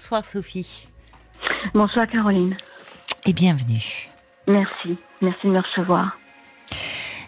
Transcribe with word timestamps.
Bonsoir 0.00 0.24
Sophie. 0.24 0.86
Bonsoir 1.74 2.06
Caroline. 2.06 2.56
Et 3.26 3.32
bienvenue. 3.32 4.08
Merci, 4.46 4.96
merci 5.20 5.48
de 5.48 5.50
me 5.50 5.58
recevoir. 5.60 6.16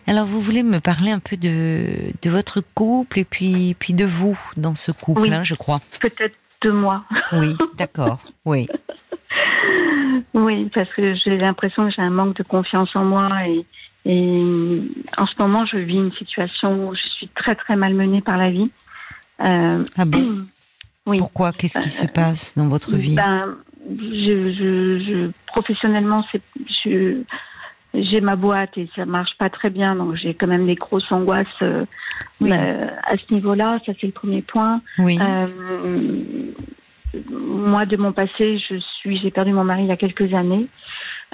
Alors 0.07 0.25
vous 0.25 0.41
voulez 0.41 0.63
me 0.63 0.79
parler 0.79 1.11
un 1.11 1.19
peu 1.19 1.37
de, 1.37 2.13
de 2.23 2.31
votre 2.31 2.61
couple 2.61 3.19
et 3.19 3.25
puis, 3.25 3.75
puis 3.81 3.93
de 3.93 4.05
vous 4.05 4.39
dans 4.57 4.77
ce 4.77 4.93
couple, 4.93 5.23
Oui. 5.23 5.35
hein, 5.35 5.43
je 5.43 5.57
crois. 5.57 5.81
Peut-être 6.01 6.37
de 6.63 6.71
moi. 6.71 7.03
Oui, 7.33 7.57
d'accord. 7.77 8.21
Oui. 8.45 8.69
Oui, 10.33 10.71
parce 10.73 10.95
que 10.95 11.17
j'ai 11.17 11.39
l'impression 11.39 11.89
que 11.89 11.93
j'ai 11.97 12.03
un 12.03 12.11
manque 12.11 12.37
de 12.37 12.45
confiance 12.45 12.95
en 12.95 13.03
moi 13.05 13.31
et, 13.49 13.67
et 14.05 14.81
en 15.19 15.27
ce 15.27 15.35
moment, 15.41 15.67
je 15.67 15.77
vis 15.77 15.95
une 15.97 16.13
situation 16.13 16.87
où 16.89 16.95
je 16.95 17.03
suis 17.17 17.29
très 17.35 17.57
très 17.57 17.75
malmenée 17.75 18.21
par 18.21 18.37
la 18.37 18.51
vie. 18.53 18.71
Euh, 19.41 19.83
Ah 19.99 20.05
bon? 20.05 20.45
oui. 21.07 21.19
Pourquoi? 21.19 21.53
Qu'est-ce 21.53 21.79
qui 21.79 21.89
se 21.89 22.07
passe 22.07 22.55
dans 22.57 22.69
votre 22.69 22.95
vie? 22.97 23.17
Ben, 23.17 23.57
je, 23.89 24.53
je, 24.53 24.99
je- 25.01 25.31
professionnellement, 25.47 26.23
je, 26.85 27.23
j'ai 27.95 28.21
ma 28.21 28.37
boîte 28.37 28.77
et 28.79 28.89
ça 28.95 29.05
marche 29.07 29.37
pas 29.39 29.51
très 29.51 29.71
bien, 29.71 29.97
donc 29.97 30.15
j'ai 30.17 30.35
quand 30.35 30.47
même 30.47 30.67
des 30.67 30.77
grosses 30.77 31.11
angoisses 31.11 31.47
euh, 31.63 31.85
Oui. 32.41 32.51
euh, 32.53 32.87
à 33.05 33.17
ce 33.17 33.33
niveau-là. 33.35 33.79
Ça, 33.87 33.93
c'est 34.01 34.07
le 34.07 34.13
premier 34.13 34.43
point. 34.43 34.81
Oui. 34.99 35.19
Euh, 35.21 35.47
moi, 37.31 37.87
de 37.87 37.97
mon 37.97 38.13
passé, 38.13 38.59
je 38.59 38.77
suis, 38.79 39.19
j'ai 39.19 39.31
perdu 39.33 39.53
mon 39.53 39.65
mari 39.65 39.83
il 39.83 39.89
y 39.89 39.93
a 39.93 39.97
quelques 39.97 40.33
années, 40.35 40.67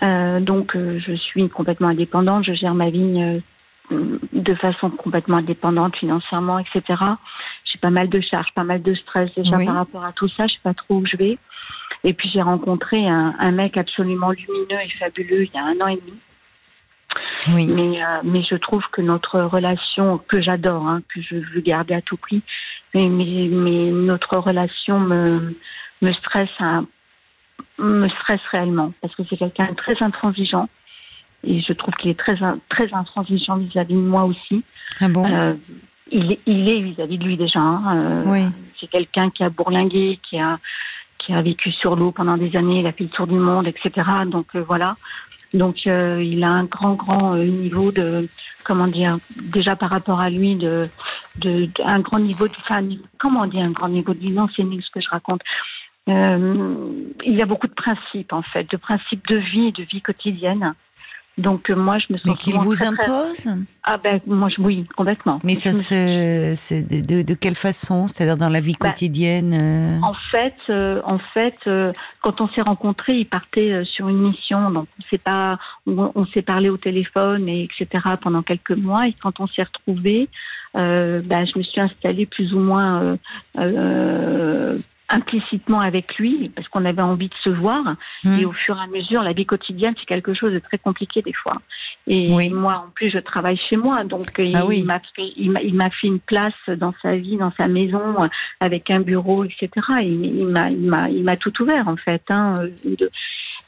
Euh, 0.02 0.40
donc 0.40 0.76
euh, 0.76 0.98
je 0.98 1.14
suis 1.14 1.48
complètement 1.48 1.88
indépendante. 1.88 2.44
Je 2.44 2.52
gère 2.52 2.74
ma 2.74 2.88
vie 2.90 3.42
euh, 3.90 4.18
de 4.32 4.54
façon 4.54 4.90
complètement 4.90 5.38
indépendante 5.38 5.96
financièrement, 5.96 6.58
etc. 6.58 6.82
J'ai 7.76 7.80
pas 7.80 7.90
mal 7.90 8.08
de 8.08 8.20
charges, 8.22 8.52
pas 8.54 8.64
mal 8.64 8.80
de 8.80 8.94
stress 8.94 9.34
déjà 9.34 9.58
Oui. 9.58 9.66
par 9.66 9.74
rapport 9.74 10.02
à 10.02 10.12
tout 10.12 10.28
ça. 10.28 10.46
Je 10.46 10.54
sais 10.54 10.60
pas 10.62 10.72
trop 10.72 10.94
où 10.96 11.06
je 11.06 11.18
vais. 11.18 11.36
Et 12.04 12.14
puis 12.14 12.30
j'ai 12.32 12.40
rencontré 12.40 13.06
un, 13.06 13.34
un 13.38 13.50
mec 13.50 13.76
absolument 13.76 14.30
lumineux 14.30 14.80
et 14.82 14.88
fabuleux 14.88 15.44
il 15.44 15.50
y 15.54 15.58
a 15.58 15.64
un 15.64 15.78
an 15.82 15.88
et 15.88 15.96
demi. 15.96 16.18
Oui. 17.48 17.66
Mais, 17.66 18.02
euh, 18.02 18.20
mais 18.24 18.42
je 18.42 18.54
trouve 18.56 18.82
que 18.92 19.02
notre 19.02 19.40
relation, 19.40 20.16
que 20.16 20.40
j'adore, 20.40 20.88
hein, 20.88 21.02
que 21.14 21.20
je 21.20 21.36
veux 21.36 21.60
garder 21.60 21.92
à 21.92 22.00
tout 22.00 22.16
prix, 22.16 22.42
mais, 22.94 23.08
mais, 23.08 23.48
mais 23.50 23.90
notre 23.90 24.38
relation 24.38 24.98
me, 24.98 25.54
me 26.00 26.12
stresse, 26.14 26.48
me 27.78 28.08
stresse 28.08 28.40
réellement 28.52 28.92
parce 29.02 29.14
que 29.14 29.22
c'est 29.28 29.36
quelqu'un 29.36 29.70
de 29.72 29.76
très 29.76 30.02
intransigeant 30.02 30.70
et 31.44 31.60
je 31.60 31.72
trouve 31.74 31.94
qu'il 31.96 32.10
est 32.10 32.18
très 32.18 32.38
très 32.70 32.92
intransigeant 32.94 33.56
vis-à-vis 33.56 33.94
de 33.94 34.00
moi 34.00 34.24
aussi. 34.24 34.64
Ah 35.00 35.08
bon? 35.08 35.30
Euh, 35.30 35.52
il 36.10 36.32
est 36.32 36.40
il 36.46 36.68
est 36.68 36.80
vis-à-vis 36.80 37.18
de 37.18 37.24
lui 37.24 37.36
déjà. 37.36 37.60
hein, 37.60 37.96
euh, 37.96 38.22
Oui. 38.26 38.44
C'est 38.80 38.88
quelqu'un 38.88 39.30
qui 39.30 39.42
a 39.42 39.50
bourlingué, 39.50 40.18
qui 40.28 40.38
a 40.38 40.58
qui 41.18 41.32
a 41.32 41.42
vécu 41.42 41.72
sur 41.72 41.96
l'eau 41.96 42.12
pendant 42.12 42.36
des 42.36 42.54
années, 42.56 42.80
il 42.80 42.86
a 42.86 42.92
fait 42.92 43.04
le 43.04 43.10
tour 43.10 43.26
du 43.26 43.34
monde, 43.34 43.66
etc. 43.66 43.90
Donc 44.26 44.46
euh, 44.54 44.62
voilà. 44.62 44.96
Donc 45.54 45.76
euh, 45.86 46.22
il 46.22 46.44
a 46.44 46.50
un 46.50 46.64
grand 46.64 46.94
grand 46.94 47.34
euh, 47.34 47.44
niveau 47.44 47.90
de 47.92 48.28
comment 48.64 48.86
dire 48.88 49.18
déjà 49.36 49.74
par 49.76 49.90
rapport 49.90 50.20
à 50.20 50.28
lui 50.30 50.56
de 50.56 50.82
de, 51.38 51.66
de- 51.66 51.82
un 51.84 52.00
grand 52.00 52.18
niveau 52.18 52.46
de 52.48 52.54
enfin, 52.60 52.86
comment 53.18 53.46
dit 53.46 53.60
un 53.60 53.70
grand 53.70 53.88
niveau? 53.88 54.12
De 54.14 54.18
vie 54.20 54.30
non 54.32 54.48
c'est 54.54 54.64
nul 54.64 54.82
ce 54.82 54.90
que 54.90 55.00
je 55.00 55.08
raconte. 55.08 55.40
Euh, 56.08 56.54
il 57.24 57.34
y 57.34 57.42
a 57.42 57.46
beaucoup 57.46 57.66
de 57.66 57.72
principes 57.74 58.32
en 58.32 58.42
fait, 58.42 58.70
de 58.70 58.76
principes 58.76 59.26
de 59.26 59.36
vie, 59.36 59.72
de 59.72 59.82
vie 59.84 60.02
quotidienne. 60.02 60.74
Donc 61.38 61.68
euh, 61.68 61.76
moi 61.76 61.98
je 61.98 62.06
me 62.10 62.16
sens 62.18 62.26
Mais 62.26 62.34
qu'il 62.34 62.54
vous 62.54 62.74
très, 62.74 62.86
très- 62.86 63.04
impose? 63.10 63.44
Ah 63.84 63.98
ben 63.98 64.20
moi 64.26 64.48
je, 64.48 64.58
oui 64.60 64.86
complètement. 64.96 65.38
Mais 65.44 65.54
Je 65.54 65.60
ça 65.60 65.70
me- 65.70 65.74
se. 66.54 66.82
De, 66.82 67.04
de, 67.04 67.22
de 67.22 67.34
quelle 67.34 67.54
façon? 67.54 68.06
C'est-à-dire 68.08 68.38
dans 68.38 68.48
la 68.48 68.60
vie 68.62 68.74
Bah, 68.80 68.88
quotidienne 68.88 69.52
euh, 69.52 70.00
En 70.02 70.14
fait, 70.14 70.54
euh, 70.70 71.02
en 71.04 71.18
fait, 71.18 71.54
euh, 71.66 71.92
quand 72.22 72.40
on 72.40 72.48
s'est 72.48 72.62
rencontrés, 72.62 73.18
il 73.18 73.26
partait 73.26 73.70
euh, 73.72 73.84
sur 73.84 74.08
une 74.08 74.18
mission, 74.30 74.70
donc 74.70 74.86
on 74.98 75.02
s'est 75.10 75.18
pas, 75.18 75.58
on, 75.86 76.10
on 76.14 76.24
s'est 76.26 76.40
parlé 76.42 76.70
au 76.70 76.78
téléphone 76.78 77.48
et 77.50 77.64
etc. 77.64 78.02
pendant 78.20 78.40
quelques 78.42 78.70
mois. 78.70 79.06
Et 79.06 79.12
quand 79.12 79.38
on 79.38 79.46
s'est 79.46 79.62
retrouvés, 79.64 80.30
euh, 80.74 81.20
bah, 81.22 81.44
je 81.44 81.58
me 81.58 81.62
suis 81.62 81.80
installée 81.82 82.24
plus 82.24 82.54
ou 82.54 82.58
moins 82.60 83.02
euh, 83.02 83.16
euh, 83.58 84.78
implicitement 85.08 85.80
avec 85.80 86.16
lui 86.16 86.48
parce 86.54 86.68
qu'on 86.68 86.84
avait 86.84 87.02
envie 87.02 87.28
de 87.28 87.34
se 87.44 87.50
voir. 87.50 87.94
hmm. 88.24 88.38
Et 88.38 88.44
au 88.44 88.52
fur 88.52 88.76
et 88.76 88.80
à 88.82 88.86
mesure, 88.86 89.22
la 89.22 89.32
vie 89.32 89.46
quotidienne, 89.46 89.94
c'est 89.98 90.06
quelque 90.06 90.34
chose 90.34 90.52
de 90.52 90.58
très 90.58 90.78
compliqué 90.78 91.22
des 91.22 91.32
fois. 91.32 91.56
Et 92.06 92.28
Oui. 92.32 92.50
moi, 92.50 92.84
en 92.86 92.90
plus, 92.90 93.10
je 93.10 93.18
travaille 93.18 93.58
chez 93.68 93.76
moi, 93.76 94.04
donc 94.04 94.38
euh, 94.38 94.50
Ah 94.54 94.60
il 94.62 94.64
oui. 94.68 94.82
m'a 94.84 95.00
fait, 95.14 95.32
il 95.36 95.50
m'a, 95.74 95.90
fait 95.90 96.06
une 96.06 96.20
place 96.20 96.54
dans 96.68 96.92
sa 97.02 97.16
vie, 97.16 97.36
dans 97.36 97.52
sa 97.56 97.66
maison, 97.68 98.22
euh, 98.24 98.28
avec 98.60 98.90
un 98.90 99.00
bureau, 99.00 99.44
etc. 99.44 99.68
Il, 100.02 100.24
il 100.40 100.48
m'a, 100.48 100.70
il 100.70 100.86
m'a, 100.88 101.08
il 101.10 101.24
m'a 101.24 101.36
tout 101.36 101.52
ouvert 101.62 101.88
en 101.88 101.96
fait. 101.96 102.22
Hein, 102.30 102.62
euh, 102.62 102.96
de- 102.98 103.10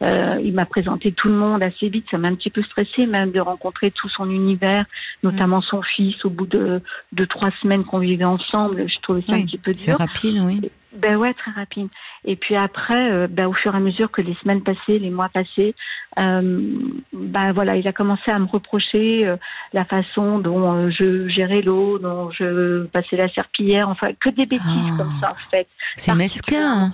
euh, 0.03 0.39
il 0.45 0.55
m'a 0.55 0.65
présenté 0.65 1.11
tout 1.11 1.27
le 1.29 1.35
monde 1.35 1.65
assez 1.67 1.89
vite. 1.89 2.07
Ça 2.11 2.19
m'a 2.19 2.29
un 2.29 2.35
petit 2.37 2.51
peu 2.51 2.63
stressé 2.63 3.07
même 3.07 3.33
de 3.33 3.41
rencontrer 3.41 3.91
tout 3.91 4.09
son 4.09 4.31
univers, 4.31 4.85
notamment 5.25 5.61
son 5.61 5.83
fils. 5.83 6.25
Au 6.25 6.31
bout 6.31 6.47
de, 6.47 6.81
de 7.13 7.25
trois 7.25 7.51
semaines 7.63 7.83
qu'on 7.85 7.99
vivait 7.99 8.25
ensemble, 8.25 8.89
je 8.89 8.99
trouvais 9.01 9.23
ça 9.23 9.33
Oui, 9.33 9.43
un 9.43 9.47
petit 9.47 9.59
peu 9.59 9.73
C'est 9.75 9.91
dur. 9.91 9.99
rapide, 9.99 10.39
oui. 10.45 10.71
Ben 10.99 11.17
ouais, 11.17 11.33
très 11.33 11.53
rapide. 11.53 11.89
Et 12.25 12.35
puis 12.35 12.57
après, 12.57 13.11
euh, 13.11 13.27
ben, 13.31 13.47
au 13.47 13.53
fur 13.53 13.73
et 13.73 13.77
à 13.77 13.81
mesure 13.81 14.11
que 14.11 14.21
les 14.21 14.35
semaines 14.43 14.63
passaient, 14.63 14.99
les 14.99 15.11
mois 15.11 15.29
passaient, 15.29 15.75
euh, 16.19 16.73
ben 17.13 17.53
voilà, 17.53 17.77
il 17.77 17.87
a 17.87 17.93
commencé 17.93 18.31
à 18.31 18.39
me 18.39 18.47
reprocher 18.47 19.27
euh, 19.27 19.37
la 19.73 19.85
façon 19.85 20.41
dont 20.41 20.81
je 20.91 21.29
gérais 21.29 21.63
l'eau, 21.63 21.99
dont 22.01 22.31
je 22.33 22.85
passais 22.87 23.17
la 23.17 23.29
serpillière, 23.29 23.89
enfin 23.89 24.09
que 24.21 24.29
des 24.31 24.47
bêtises 24.47 24.97
comme 24.97 25.13
ça 25.21 25.31
en 25.31 25.51
fait. 25.51 25.69
C'est 25.97 26.15
mesquin. 26.15 26.87
hein. 26.87 26.93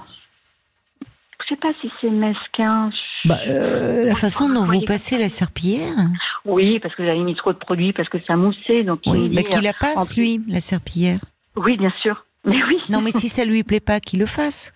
Je 1.43 1.55
sais 1.55 1.61
pas 1.61 1.73
si 1.81 1.91
c'est 2.01 2.11
mesquin. 2.11 2.91
Bah, 3.25 3.39
la 3.47 4.15
façon 4.15 4.49
dont 4.49 4.65
vous 4.67 4.83
passez 4.83 5.17
la 5.19 5.29
serpillière. 5.31 5.97
Oui, 6.45 6.79
parce 6.79 6.95
que 6.95 7.05
j'avais 7.05 7.21
mis 7.21 7.35
trop 7.35 7.53
de 7.53 7.59
produits, 7.59 7.93
parce 7.93 8.09
que 8.09 8.19
ça 8.27 8.37
moussait, 8.37 8.83
donc 8.83 9.01
il 9.07 9.13
Oui, 9.13 9.29
me 9.31 9.37
bah, 9.37 9.43
qu'il 9.43 9.63
la 9.63 9.73
passe, 9.73 10.15
lui, 10.17 10.41
la 10.49 10.61
serpillière. 10.61 11.21
Oui, 11.57 11.77
bien 11.79 11.93
sûr. 12.03 12.25
Mais 12.45 12.63
oui. 12.65 12.77
Non, 12.91 13.01
mais 13.01 13.11
si 13.11 13.29
ça 13.29 13.45
lui 13.45 13.63
plaît 13.63 13.81
pas, 13.81 14.01
qu'il 14.01 14.19
le 14.21 14.27
fasse. 14.27 14.73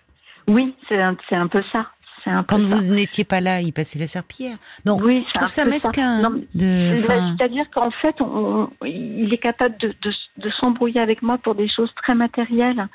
Oui, 0.47 0.73
c'est 0.87 1.01
un, 1.01 1.15
c'est 1.29 1.35
un 1.35 1.47
peu 1.47 1.61
ça. 1.71 1.87
Un 2.25 2.43
peu 2.43 2.55
Quand 2.55 2.61
ça. 2.61 2.75
vous 2.75 2.93
n'étiez 2.93 3.23
pas 3.23 3.39
là, 3.41 3.61
il 3.61 3.71
passait 3.71 3.97
la 3.97 4.07
serpillière. 4.07 4.57
Donc, 4.85 5.01
Oui, 5.03 5.23
je 5.27 5.33
trouve 5.33 5.47
ça 5.47 5.65
mesquin. 5.65 6.21
C'est-à-dire 6.53 7.65
qu'en 7.73 7.91
fait, 7.91 8.19
on- 8.21 8.69
on- 8.81 8.85
il 8.85 9.33
est 9.33 9.37
capable 9.37 9.77
de, 9.77 9.89
de, 10.01 10.11
de 10.37 10.49
s'embrouiller 10.59 10.99
avec 11.01 11.21
moi 11.21 11.37
pour 11.37 11.55
des 11.55 11.69
choses 11.69 11.91
très 11.95 12.13
matérielles. 12.15 12.87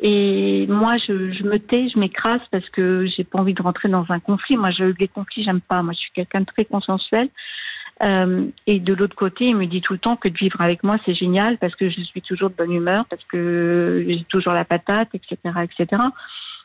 Et 0.00 0.66
moi, 0.68 0.96
je, 0.98 1.32
je 1.32 1.42
me 1.42 1.58
tais, 1.58 1.88
je 1.92 1.98
m'écrase 1.98 2.40
parce 2.52 2.68
que 2.70 3.06
j'ai 3.16 3.24
pas 3.24 3.40
envie 3.40 3.54
de 3.54 3.62
rentrer 3.62 3.88
dans 3.88 4.06
un 4.10 4.20
conflit. 4.20 4.56
Moi, 4.56 4.70
je, 4.70 4.84
les 4.98 5.08
conflits, 5.08 5.42
j'aime 5.44 5.60
pas. 5.60 5.82
Moi, 5.82 5.92
je 5.94 5.98
suis 5.98 6.12
quelqu'un 6.12 6.40
de 6.40 6.46
très 6.46 6.64
consensuel. 6.64 7.28
Euh, 8.02 8.46
et 8.66 8.78
de 8.78 8.94
l'autre 8.94 9.16
côté, 9.16 9.46
il 9.46 9.56
me 9.56 9.66
dit 9.66 9.80
tout 9.80 9.92
le 9.92 9.98
temps 9.98 10.16
que 10.16 10.28
de 10.28 10.36
vivre 10.36 10.60
avec 10.60 10.84
moi, 10.84 10.98
c'est 11.04 11.14
génial 11.14 11.58
parce 11.58 11.74
que 11.74 11.90
je 11.90 12.00
suis 12.02 12.22
toujours 12.22 12.50
de 12.50 12.54
bonne 12.54 12.72
humeur, 12.72 13.04
parce 13.06 13.24
que 13.24 14.04
j'ai 14.06 14.24
toujours 14.28 14.52
la 14.52 14.64
patate, 14.64 15.08
etc., 15.14 15.36
etc. 15.64 16.02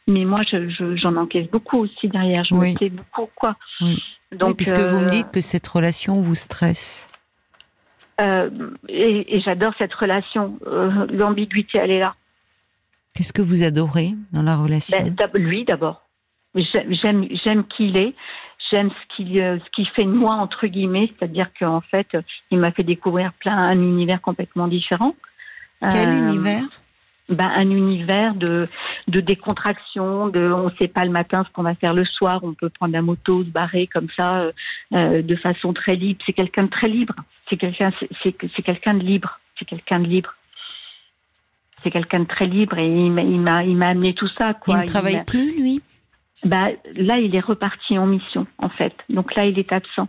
Mais 0.08 0.26
moi, 0.26 0.42
je- 0.50 0.70
je- 0.70 0.96
j'en 0.96 1.16
encaisse 1.16 1.50
beaucoup 1.50 1.78
aussi 1.80 2.08
derrière. 2.10 2.44
Je 2.44 2.54
Oui. 2.54 2.74
me 2.74 2.78
tais 2.78 2.90
beaucoup, 2.90 3.30
quoi. 3.36 3.56
Oui. 3.82 4.04
Donc, 4.32 4.50
oui, 4.50 4.54
puisque 4.56 4.76
vous 4.78 5.00
me 5.00 5.06
euh, 5.08 5.10
dites 5.10 5.32
que 5.32 5.42
cette 5.42 5.68
relation 5.68 6.22
vous 6.22 6.36
stresse. 6.36 7.08
Euh, 8.22 8.50
et, 8.88 9.36
et 9.36 9.42
j'adore 9.42 9.74
cette 9.80 9.94
relation. 9.94 10.60
L'ambiguïté, 11.12 11.80
elle 11.80 11.92
est 11.92 12.00
là. 12.00 12.14
Qu'est-ce 13.16 13.34
que 13.34 13.42
vous 13.42 13.64
adorez 13.64 14.14
dans 14.32 14.42
la 14.44 14.56
relation? 14.56 14.98
Ben, 14.98 15.14
d'ab- 15.14 15.36
lui 15.36 15.66
d'abord. 15.66 16.02
J'aime, 16.56 16.94
j'aime, 17.02 17.28
j'aime 17.44 17.64
qui 17.66 17.88
il 17.90 17.98
est. 17.98 18.14
J'aime 18.74 18.90
ce 18.90 19.16
qu'il, 19.16 19.40
euh, 19.40 19.60
ce 19.60 19.70
qu'il 19.76 19.88
fait 19.90 20.04
de 20.04 20.10
moi 20.10 20.34
entre 20.34 20.66
guillemets, 20.66 21.12
c'est-à-dire 21.14 21.48
qu'en 21.60 21.82
fait, 21.82 22.08
il 22.50 22.58
m'a 22.58 22.72
fait 22.72 22.82
découvrir 22.84 23.32
plein 23.34 23.56
un 23.56 23.78
univers 23.78 24.20
complètement 24.20 24.68
différent. 24.68 25.16
Quel 25.92 26.10
Euh, 26.10 26.18
univers? 26.30 26.64
ben, 27.30 27.52
un 27.56 27.70
univers 27.70 28.34
de, 28.34 28.68
de 29.08 29.20
décontraction, 29.22 30.28
de 30.28 30.52
on 30.52 30.70
ne 30.72 30.76
sait 30.76 30.88
pas 30.88 31.06
le 31.06 31.12
matin 31.12 31.46
ce 31.48 31.54
qu'on 31.54 31.62
va 31.62 31.76
faire 31.76 31.94
le 31.94 32.04
soir, 32.04 32.40
on 32.44 32.54
peut 32.54 32.70
prendre 32.70 32.94
la 32.94 33.04
moto, 33.04 33.44
se 33.44 33.50
barrer 33.50 33.86
comme 33.88 34.10
ça, 34.10 34.50
euh, 34.94 35.22
de 35.22 35.36
façon 35.36 35.72
très 35.74 35.96
libre. 35.96 36.20
C'est 36.26 36.34
quelqu'un 36.34 36.64
de 36.64 36.70
très 36.70 36.90
libre. 36.90 37.16
C'est 37.48 37.58
quelqu'un, 37.58 37.92
c'est, 38.24 38.34
quelqu'un 38.64 38.96
de 38.96 39.04
libre. 39.04 39.40
C'est 39.60 39.66
quelqu'un 39.66 40.00
de 40.00 40.08
libre. 40.08 40.34
C'est 41.84 41.92
quelqu'un 41.92 42.22
de 42.22 42.28
très 42.28 42.48
libre 42.48 42.78
et 42.80 42.88
il 42.88 43.12
m'a, 43.12 43.22
il 43.22 43.40
m'a, 43.40 43.64
il 43.64 43.76
m'a 43.78 43.90
amené 43.90 44.14
tout 44.16 44.30
ça. 44.38 44.54
Quoi. 44.54 44.78
Il 44.78 44.82
ne 44.82 44.88
travaille 44.88 45.24
plus, 45.26 45.56
lui? 45.62 45.82
Bah, 46.46 46.70
là, 46.96 47.18
il 47.20 47.36
est 47.36 47.40
reparti 47.40 47.98
en 47.98 48.06
mission, 48.08 48.48
en 48.58 48.70
fait. 48.70 48.94
Donc 49.10 49.36
là, 49.36 49.46
il 49.46 49.58
est 49.60 49.72
absent. 49.72 50.08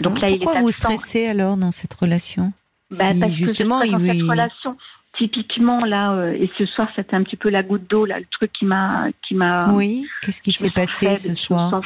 Donc 0.00 0.20
là, 0.20 0.28
il 0.28 0.34
est 0.34 0.38
Pourquoi 0.38 0.60
vous 0.60 0.68
absent. 0.68 0.90
stressez 0.90 1.26
alors 1.26 1.56
dans 1.56 1.70
cette 1.70 1.94
relation 1.94 2.52
Bah, 2.98 3.12
Si, 3.12 3.20
parce 3.20 3.32
justement, 3.32 3.80
que 3.80 3.86
je 3.86 3.92
dans 3.92 3.98
il- 4.00 4.20
cette 4.20 4.28
relation. 4.30 4.76
Typiquement, 5.18 5.84
là, 5.84 6.12
euh, 6.12 6.32
et 6.32 6.50
ce 6.56 6.64
soir, 6.66 6.88
c'était 6.94 7.14
un 7.16 7.22
petit 7.24 7.36
peu 7.36 7.50
la 7.50 7.62
goutte 7.62 7.88
d'eau, 7.90 8.04
là, 8.06 8.18
le 8.20 8.26
truc 8.30 8.52
qui 8.52 8.64
m'a, 8.64 9.08
qui 9.26 9.34
m'a, 9.34 9.72
Oui, 9.72 10.06
qu'est-ce 10.22 10.40
qui 10.40 10.52
s'est 10.52 10.70
passé 10.70 11.06
faible, 11.06 11.18
ce 11.18 11.34
soir. 11.34 11.80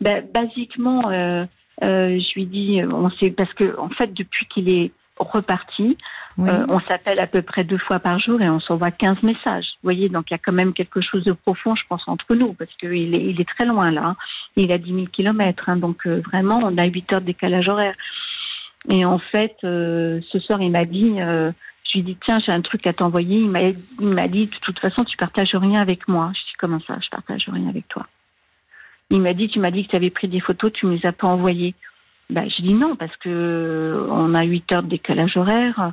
Ben, 0.00 0.24
basiquement, 0.32 1.08
euh, 1.10 1.44
euh, 1.82 2.18
je 2.20 2.34
lui 2.34 2.46
dis, 2.46 2.80
on 2.84 3.10
sait 3.12 3.30
parce 3.30 3.52
que 3.54 3.76
en 3.78 3.88
fait, 3.88 4.12
depuis 4.12 4.46
qu'il 4.46 4.68
est 4.68 4.92
reparti. 5.18 5.96
Euh, 6.38 6.64
on 6.68 6.78
s'appelle 6.80 7.18
à 7.18 7.26
peu 7.26 7.42
près 7.42 7.64
deux 7.64 7.78
fois 7.78 7.98
par 7.98 8.20
jour 8.20 8.40
et 8.40 8.48
on 8.48 8.60
s'envoie 8.60 8.92
15 8.92 9.24
messages. 9.24 9.66
Vous 9.82 9.88
voyez, 9.88 10.08
donc 10.08 10.30
il 10.30 10.34
y 10.34 10.36
a 10.36 10.38
quand 10.38 10.52
même 10.52 10.72
quelque 10.72 11.00
chose 11.00 11.24
de 11.24 11.32
profond, 11.32 11.74
je 11.74 11.82
pense, 11.88 12.06
entre 12.06 12.36
nous, 12.36 12.52
parce 12.52 12.72
qu'il 12.76 13.14
est, 13.14 13.24
il 13.24 13.40
est 13.40 13.48
très 13.48 13.64
loin 13.64 13.90
là. 13.90 14.06
Hein. 14.06 14.16
Il 14.54 14.70
a 14.70 14.78
10 14.78 14.94
000 14.94 15.06
kilomètres, 15.06 15.68
hein, 15.68 15.76
donc 15.76 16.06
euh, 16.06 16.22
vraiment, 16.30 16.60
on 16.62 16.78
a 16.78 16.84
8 16.84 17.12
heures 17.12 17.20
de 17.20 17.26
décalage 17.26 17.68
horaire. 17.68 17.94
Et 18.88 19.04
en 19.04 19.18
fait, 19.18 19.56
euh, 19.64 20.20
ce 20.30 20.38
soir, 20.38 20.62
il 20.62 20.70
m'a 20.70 20.84
dit, 20.84 21.16
je 21.16 21.52
lui 21.94 22.00
ai 22.00 22.02
dit, 22.02 22.16
tiens, 22.24 22.38
j'ai 22.38 22.52
un 22.52 22.60
truc 22.60 22.86
à 22.86 22.92
t'envoyer. 22.92 23.40
Il 23.40 23.50
m'a, 23.50 23.62
il 23.62 24.08
m'a 24.14 24.28
dit, 24.28 24.46
de 24.46 24.56
toute 24.62 24.78
façon, 24.78 25.04
tu 25.04 25.16
partages 25.16 25.54
rien 25.54 25.80
avec 25.80 26.06
moi. 26.06 26.30
Je 26.34 26.40
dis, 26.40 26.56
comment 26.58 26.80
ça, 26.86 26.98
je 27.02 27.08
partage 27.10 27.48
rien 27.48 27.68
avec 27.68 27.88
toi? 27.88 28.06
Il 29.10 29.20
m'a 29.20 29.34
dit, 29.34 29.48
tu 29.48 29.58
m'as 29.58 29.72
dit 29.72 29.84
que 29.86 29.90
tu 29.90 29.96
avais 29.96 30.10
pris 30.10 30.28
des 30.28 30.40
photos, 30.40 30.72
tu 30.72 30.86
me 30.86 30.94
les 30.94 31.06
as 31.06 31.12
pas 31.12 31.26
envoyées. 31.26 31.74
Ben, 32.30 32.48
je 32.48 32.62
dis 32.62 32.74
non, 32.74 32.96
parce 32.96 33.16
que 33.16 34.06
on 34.10 34.34
a 34.34 34.42
8 34.42 34.72
heures 34.72 34.82
de 34.82 34.88
décalage 34.88 35.36
horaire. 35.36 35.92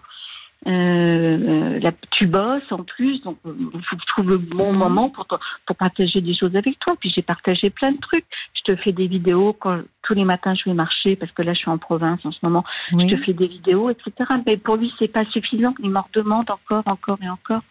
Euh, 0.67 1.79
là, 1.79 1.91
tu 2.11 2.25
bosses 2.25 2.71
en 2.71 2.83
plus, 2.83 3.21
donc 3.21 3.37
il 3.45 3.51
euh, 3.51 3.81
faut 3.87 3.95
que 3.95 4.01
je 4.01 4.07
trouve 4.07 4.29
le 4.31 4.37
bon 4.37 4.73
mhm. 4.73 4.79
moment 4.79 5.09
pour, 5.09 5.27
pour 5.27 5.75
partager 5.75 6.21
des 6.21 6.33
choses 6.33 6.55
avec 6.55 6.79
toi. 6.79 6.95
Puis 6.99 7.11
j'ai 7.15 7.21
partagé 7.21 7.69
plein 7.69 7.91
de 7.91 7.99
trucs. 7.99 8.25
Je 8.55 8.73
te 8.73 8.75
fais 8.75 8.91
des 8.91 9.05
vidéos 9.05 9.53
quand 9.53 9.81
tous 10.01 10.15
les 10.15 10.25
matins 10.25 10.55
je 10.55 10.67
vais 10.67 10.73
marcher 10.73 11.15
parce 11.15 11.31
que 11.33 11.43
là 11.43 11.53
je 11.53 11.59
suis 11.59 11.69
en 11.69 11.77
province 11.77 12.25
en 12.25 12.31
ce 12.31 12.39
moment. 12.41 12.63
Je 12.91 13.15
te 13.15 13.17
fais 13.17 13.33
des 13.33 13.47
vidéos, 13.47 13.91
etc. 13.91 14.11
Mais 14.45 14.57
pour 14.57 14.77
lui 14.77 14.91
c'est 14.97 15.07
pas 15.07 15.25
suffisant. 15.25 15.75
Il 15.83 15.91
m'en 15.91 16.05
demande 16.13 16.49
encore, 16.49 16.83
encore 16.87 17.19
et 17.21 17.29
encore. 17.29 17.61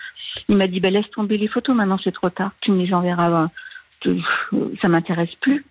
Il 0.49 0.57
m'a 0.57 0.69
dit 0.69 0.79
bah, 0.79 0.91
laisse 0.91 1.11
tomber 1.11 1.37
les 1.37 1.49
photos. 1.49 1.75
Maintenant 1.75 1.99
c'est 2.03 2.13
trop 2.13 2.31
tard. 2.31 2.53
Tu 2.61 2.71
me 2.71 2.85
les 2.85 2.95
enverras. 2.95 3.49
Euh, 4.07 4.19
ça 4.81 4.89
m'intéresse 4.89 5.35
plus. 5.41 5.65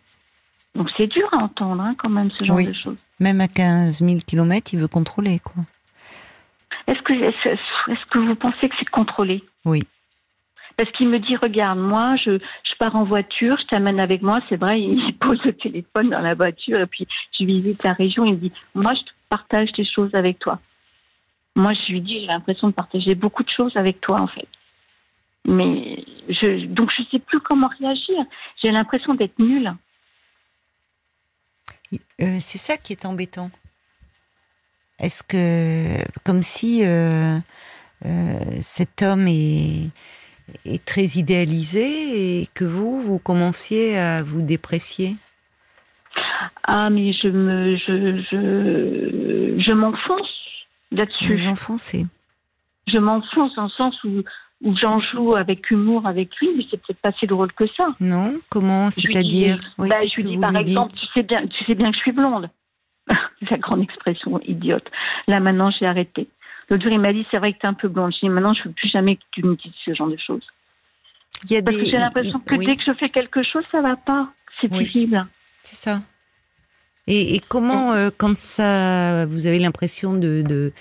Donc 0.75 0.89
c'est 0.97 1.07
dur 1.07 1.27
à 1.31 1.37
entendre 1.37 1.81
hein, 1.81 1.95
quand 1.97 2.09
même 2.09 2.31
ce 2.31 2.45
genre 2.45 2.57
de 2.57 2.73
choses. 2.73 2.97
Même 3.19 3.41
à 3.41 3.47
15 3.47 3.99
000 3.99 4.19
km, 4.25 4.73
il 4.73 4.79
veut 4.79 4.87
contrôler 4.87 5.39
quoi. 5.39 5.63
Est-ce 6.87 7.01
que, 7.03 7.13
est-ce, 7.13 8.05
que 8.09 8.19
vous 8.19 8.35
pensez 8.35 8.67
que 8.67 8.75
c'est 8.77 8.89
contrôlé? 8.89 9.43
Oui. 9.65 9.83
Parce 10.75 10.91
qu'il 10.91 11.07
me 11.07 11.19
dit, 11.19 11.35
regarde, 11.35 11.79
moi, 11.79 12.15
je, 12.17 12.39
je 12.39 12.75
pars 12.77 12.95
en 12.95 13.03
voiture, 13.03 13.57
je 13.61 13.67
t'amène 13.67 13.99
avec 13.99 14.21
moi. 14.21 14.41
C'est 14.49 14.57
vrai, 14.57 14.81
il 14.81 15.13
pose 15.19 15.41
le 15.45 15.53
téléphone 15.53 16.09
dans 16.09 16.19
la 16.19 16.33
voiture 16.33 16.79
et 16.79 16.87
puis 16.87 17.07
je 17.39 17.45
visite 17.45 17.83
la 17.83 17.93
région. 17.93 18.25
Il 18.25 18.33
me 18.33 18.37
dit, 18.37 18.51
moi, 18.75 18.93
je 18.95 19.01
partage 19.29 19.71
des 19.73 19.85
choses 19.85 20.13
avec 20.13 20.39
toi. 20.39 20.59
Moi, 21.55 21.73
je 21.73 21.93
lui 21.93 22.01
dis, 22.01 22.21
j'ai 22.21 22.25
l'impression 22.25 22.67
de 22.67 22.73
partager 22.73 23.15
beaucoup 23.15 23.43
de 23.43 23.49
choses 23.49 23.77
avec 23.77 24.01
toi, 24.01 24.19
en 24.19 24.27
fait. 24.27 24.47
Mais 25.47 26.03
je, 26.27 26.65
donc, 26.65 26.91
je 26.95 27.03
ne 27.03 27.07
sais 27.07 27.19
plus 27.19 27.39
comment 27.39 27.69
réagir. 27.79 28.25
J'ai 28.61 28.71
l'impression 28.71 29.13
d'être 29.13 29.37
nulle. 29.39 29.73
Euh, 32.21 32.37
c'est 32.39 32.57
ça 32.57 32.77
qui 32.77 32.93
est 32.93 33.05
embêtant. 33.05 33.51
Est-ce 34.99 35.23
que, 35.23 35.97
comme 36.23 36.43
si 36.43 36.85
euh, 36.85 37.37
euh, 38.05 38.39
cet 38.61 39.01
homme 39.01 39.27
est, 39.27 39.89
est, 40.65 40.85
très 40.85 41.05
idéalisé 41.17 42.41
et 42.41 42.47
que 42.53 42.63
vous, 42.63 43.01
vous 43.01 43.17
commenciez 43.19 43.97
à 43.97 44.23
vous 44.23 44.41
déprécier? 44.41 45.15
Ah, 46.63 46.89
mais 46.89 47.11
je 47.13 47.27
me, 47.27 47.75
je, 47.75 48.21
je, 48.31 49.61
je 49.61 49.71
m'enfonce 49.71 50.29
là-dessus. 50.91 51.35
Vous 51.35 51.47
enfoncez 51.47 52.05
Je 52.87 52.97
m'enfonce 52.99 53.55
dans 53.55 53.63
le 53.63 53.69
sens 53.69 54.03
où, 54.03 54.21
où 54.63 54.75
j'en 54.75 54.99
joue 54.99 55.35
avec 55.35 55.69
humour 55.69 56.07
avec 56.07 56.35
lui, 56.37 56.49
mais 56.57 56.65
c'est 56.71 56.81
peut-être 56.81 57.01
pas 57.01 57.11
si 57.11 57.27
drôle 57.27 57.51
que 57.53 57.67
ça. 57.75 57.89
Non? 57.99 58.39
Comment? 58.49 58.89
C'est-à-dire? 58.89 59.59
bah, 59.77 59.99
Je 60.07 60.15
lui 60.15 60.23
dis, 60.23 60.37
par 60.37 60.55
exemple, 60.55 60.93
tu 60.93 61.05
sais, 61.13 61.23
bien, 61.23 61.45
tu 61.45 61.65
sais 61.65 61.75
bien 61.75 61.91
que 61.91 61.97
je 61.97 62.01
suis 62.01 62.13
blonde. 62.13 62.49
la 63.51 63.57
grande 63.57 63.81
expression 63.81 64.39
idiote. 64.41 64.89
Là, 65.27 65.39
maintenant, 65.41 65.69
j'ai 65.71 65.85
arrêté. 65.85 66.27
L'autre 66.69 66.83
jour, 66.83 66.93
il 66.93 66.99
m'a 66.99 67.11
dit, 67.11 67.25
c'est 67.29 67.37
vrai 67.37 67.53
que 67.53 67.59
tu 67.59 67.65
es 67.65 67.69
un 67.69 67.73
peu 67.73 67.89
blanche. 67.89 68.15
maintenant, 68.23 68.53
je 68.53 68.61
ne 68.61 68.65
veux 68.65 68.71
plus 68.71 68.89
jamais 68.89 69.17
que 69.17 69.23
tu 69.31 69.43
me 69.43 69.55
dises 69.55 69.73
ce 69.83 69.93
genre 69.93 70.07
de 70.07 70.17
choses. 70.17 70.45
Il 71.43 71.51
y 71.51 71.57
a 71.57 71.61
Parce 71.61 71.75
que 71.75 71.85
j'ai 71.85 71.97
l'impression 71.97 72.39
que 72.39 72.55
dès 72.55 72.77
que 72.77 72.83
je 72.85 72.93
fais 72.93 73.09
quelque 73.09 73.43
chose, 73.43 73.63
ça 73.71 73.81
va 73.81 73.97
pas. 73.97 74.29
C'est 74.61 74.69
terrible. 74.69 75.27
C'est 75.63 75.75
ça. 75.75 76.01
Et, 77.05 77.41
comment, 77.49 77.91
euh, 77.91 78.09
quand 78.17 78.37
ça, 78.37 79.25
vous 79.25 79.45
avez 79.45 79.59
l'impression 79.59 80.13
de, 80.13 80.41
de, 80.41 80.71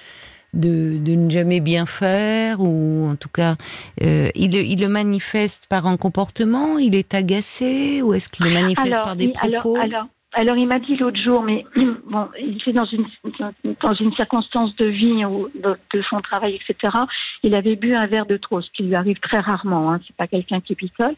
de, 0.54 0.98
ne 0.98 1.30
jamais 1.30 1.60
bien 1.60 1.86
faire, 1.86 2.60
ou 2.60 3.08
en 3.10 3.16
tout 3.16 3.28
cas, 3.28 3.56
euh, 4.02 4.28
il, 4.34 4.54
il, 4.54 4.80
le 4.80 4.88
manifeste 4.88 5.66
par 5.68 5.86
un 5.86 5.96
comportement, 5.96 6.78
il 6.78 6.94
est 6.94 7.14
agacé, 7.14 8.02
ou 8.02 8.14
est-ce 8.14 8.28
qu'il 8.28 8.46
le 8.46 8.52
manifeste 8.52 9.02
par 9.02 9.16
des 9.16 9.28
propos? 9.28 9.76
alors 10.34 10.56
il 10.56 10.66
m'a 10.66 10.78
dit 10.78 10.96
l'autre 10.96 11.20
jour, 11.20 11.42
mais 11.42 11.64
bon, 11.76 12.28
il 12.40 12.56
était 12.56 12.72
dans 12.72 12.84
une 12.84 13.06
dans 13.80 13.94
une 13.94 14.12
circonstance 14.14 14.74
de 14.76 14.86
vie 14.86 15.24
ou 15.24 15.48
de, 15.54 16.02
son 16.08 16.20
travail, 16.20 16.56
etc. 16.56 16.96
Il 17.42 17.54
avait 17.54 17.76
bu 17.76 17.94
un 17.94 18.06
verre 18.06 18.26
de 18.26 18.36
trop, 18.36 18.60
ce 18.60 18.70
qui 18.70 18.84
lui 18.84 18.94
arrive 18.94 19.18
très 19.20 19.40
rarement. 19.40 19.92
Hein, 19.92 20.00
c'est 20.06 20.16
pas 20.16 20.26
quelqu'un 20.26 20.60
qui 20.60 20.74
picole, 20.74 21.14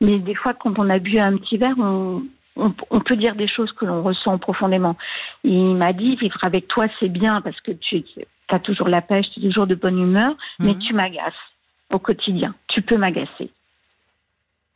mais 0.00 0.18
des 0.18 0.34
fois 0.34 0.54
quand 0.54 0.78
on 0.78 0.90
a 0.90 0.98
bu 0.98 1.18
un 1.18 1.36
petit 1.38 1.56
verre, 1.56 1.76
on, 1.78 2.22
on, 2.56 3.00
peut 3.00 3.16
dire 3.16 3.34
des 3.34 3.48
choses 3.48 3.72
que 3.72 3.86
l'on 3.86 4.02
ressent 4.02 4.36
profondément. 4.38 4.96
il 5.44 5.74
m'a 5.76 5.92
dit 5.92 6.16
vivre 6.16 6.38
avec 6.42 6.68
toi 6.68 6.86
c'est 6.98 7.08
bien 7.08 7.40
parce 7.40 7.60
que 7.60 7.72
tu 7.72 8.02
as 8.54 8.60
toujours 8.60 8.88
la 8.88 9.02
pêche, 9.02 9.26
tu 9.32 9.40
es 9.40 9.42
toujours 9.42 9.66
de 9.66 9.74
bonne 9.74 9.98
humeur, 9.98 10.34
mais 10.58 10.74
mhm. 10.74 10.78
tu 10.78 10.94
m'agaces 10.94 11.34
au 11.90 11.98
quotidien. 11.98 12.54
Tu 12.68 12.82
peux 12.82 12.96
m'agacer. 12.96 13.50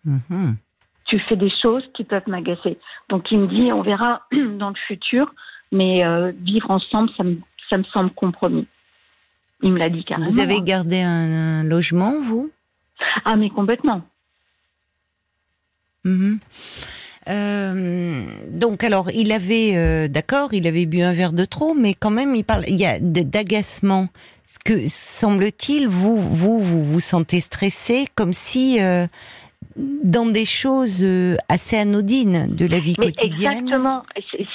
Mhm 0.05 0.56
tu 1.05 1.19
fais 1.21 1.37
des 1.37 1.50
choses 1.62 1.85
qui 1.94 2.05
peuvent 2.05 2.29
m'agacer. 2.29 2.79
Donc 3.09 3.31
il 3.31 3.38
me 3.38 3.47
dit, 3.47 3.73
on 3.73 3.82
verra 3.82 4.23
dans 4.59 4.71
le 4.71 4.76
futur, 4.87 5.32
mais 5.73 6.05
euh, 6.05 6.32
vivre 6.43 6.71
ensemble, 6.71 7.11
ça 7.17 7.25
me, 7.25 7.38
ça 7.69 7.79
me 7.79 7.85
semble 7.85 8.11
compromis. 8.11 8.67
Il 9.62 9.73
me 9.73 9.79
l'a 9.79 9.88
dit 9.88 10.05
carrément. 10.05 10.29
Vous 10.29 10.41
avez 10.41 10.61
gardé 10.61 11.00
un, 11.00 11.62
logement, 11.62 12.21
vous? 12.23 12.50
Ah, 13.25 13.37
mais 13.37 13.50
complètement. 13.50 14.03
Mhm. 16.05 16.38
Euh, 17.29 18.25
donc 18.50 18.85
alors, 18.85 19.11
il 19.11 19.32
avait, 19.32 19.73
euh, 19.75 20.09
d'accord, 20.09 20.53
il 20.53 20.67
avait 20.67 20.87
bu 20.87 21.03
un 21.03 21.12
verre 21.12 21.32
de 21.32 21.44
trop, 21.44 21.75
mais 21.75 21.94
quand 21.94 22.11
même, 22.11 22.35
il 22.35 22.44
parle, 22.44 22.65
il 22.69 22.79
y 22.79 22.87
a 22.87 22.99
d'agacement. 23.00 24.09
Que 24.65 24.87
semble-t-il, 24.87 25.88
vous, 25.88 26.17
vous, 26.17 26.61
vous 26.61 26.85
vous 26.85 27.00
sentez 27.00 27.41
stressé, 27.41 28.06
comme 28.15 28.32
si 28.32 28.79
dans 29.76 30.26
des 30.26 30.44
choses 30.44 31.00
euh, 31.03 31.37
assez 31.49 31.76
anodines 31.76 32.47
de 32.49 32.67
la 32.67 32.79
vie 32.79 32.94
quotidienne. 32.94 33.59
Exactement, 33.59 34.03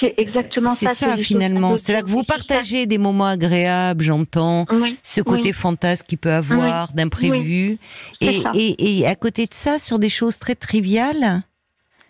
c'est 0.00 0.14
exactement 0.16 0.74
ça. 0.74 0.94
C'est 0.94 1.04
ça 1.04 1.16
finalement. 1.16 1.76
C'est 1.76 1.92
là 1.92 2.02
que 2.02 2.08
vous 2.08 2.22
partagez 2.22 2.86
des 2.86 2.98
moments 2.98 3.26
agréables, 3.26 4.04
j'entends, 4.04 4.66
ce 5.02 5.20
côté 5.20 5.52
fantasque 5.52 6.06
qu'il 6.06 6.18
peut 6.18 6.32
avoir, 6.32 6.92
d'imprévu. 6.92 7.78
Et, 8.20 8.42
et, 8.54 9.00
et, 9.00 9.06
à 9.06 9.14
côté 9.14 9.46
de 9.46 9.54
ça, 9.54 9.78
sur 9.78 9.98
des 9.98 10.08
choses 10.08 10.38
très 10.38 10.54
triviales, 10.54 11.42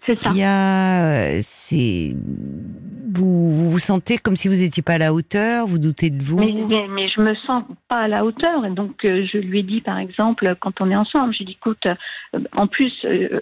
c'est 0.06 0.21
ça. 0.23 0.30
il 0.33 0.38
y 0.38 0.42
a, 0.42 1.04
euh, 1.04 1.38
c'est 1.42 2.14
vous, 3.12 3.71
vous 3.71 3.78
sentez 3.78 4.19
comme 4.19 4.37
si 4.37 4.49
vous 4.49 4.57
n'étiez 4.57 4.83
pas 4.83 4.95
à 4.95 4.99
la 4.99 5.12
hauteur, 5.12 5.66
vous 5.66 5.78
doutez 5.78 6.11
de 6.11 6.23
vous 6.23 6.38
Mais, 6.38 6.52
mais, 6.88 7.09
je 7.09 7.21
me 7.21 7.35
sens 7.47 7.64
pas 7.88 8.00
à 8.00 8.09
la 8.09 8.25
hauteur. 8.25 8.64
Et 8.64 8.71
donc, 8.71 9.04
euh, 9.04 9.26
je 9.30 9.38
lui 9.38 9.61
ai 9.61 9.62
dit, 9.62 9.80
par 9.80 9.99
exemple, 9.99 10.54
quand 10.61 10.80
on 10.80 10.90
est 10.90 10.97
ensemble, 10.97 11.35
j'ai 11.35 11.45
dit, 11.45 11.52
écoute, 11.52 11.85
euh, 11.87 12.38
en 12.57 12.66
plus, 12.66 12.92
euh, 13.04 13.40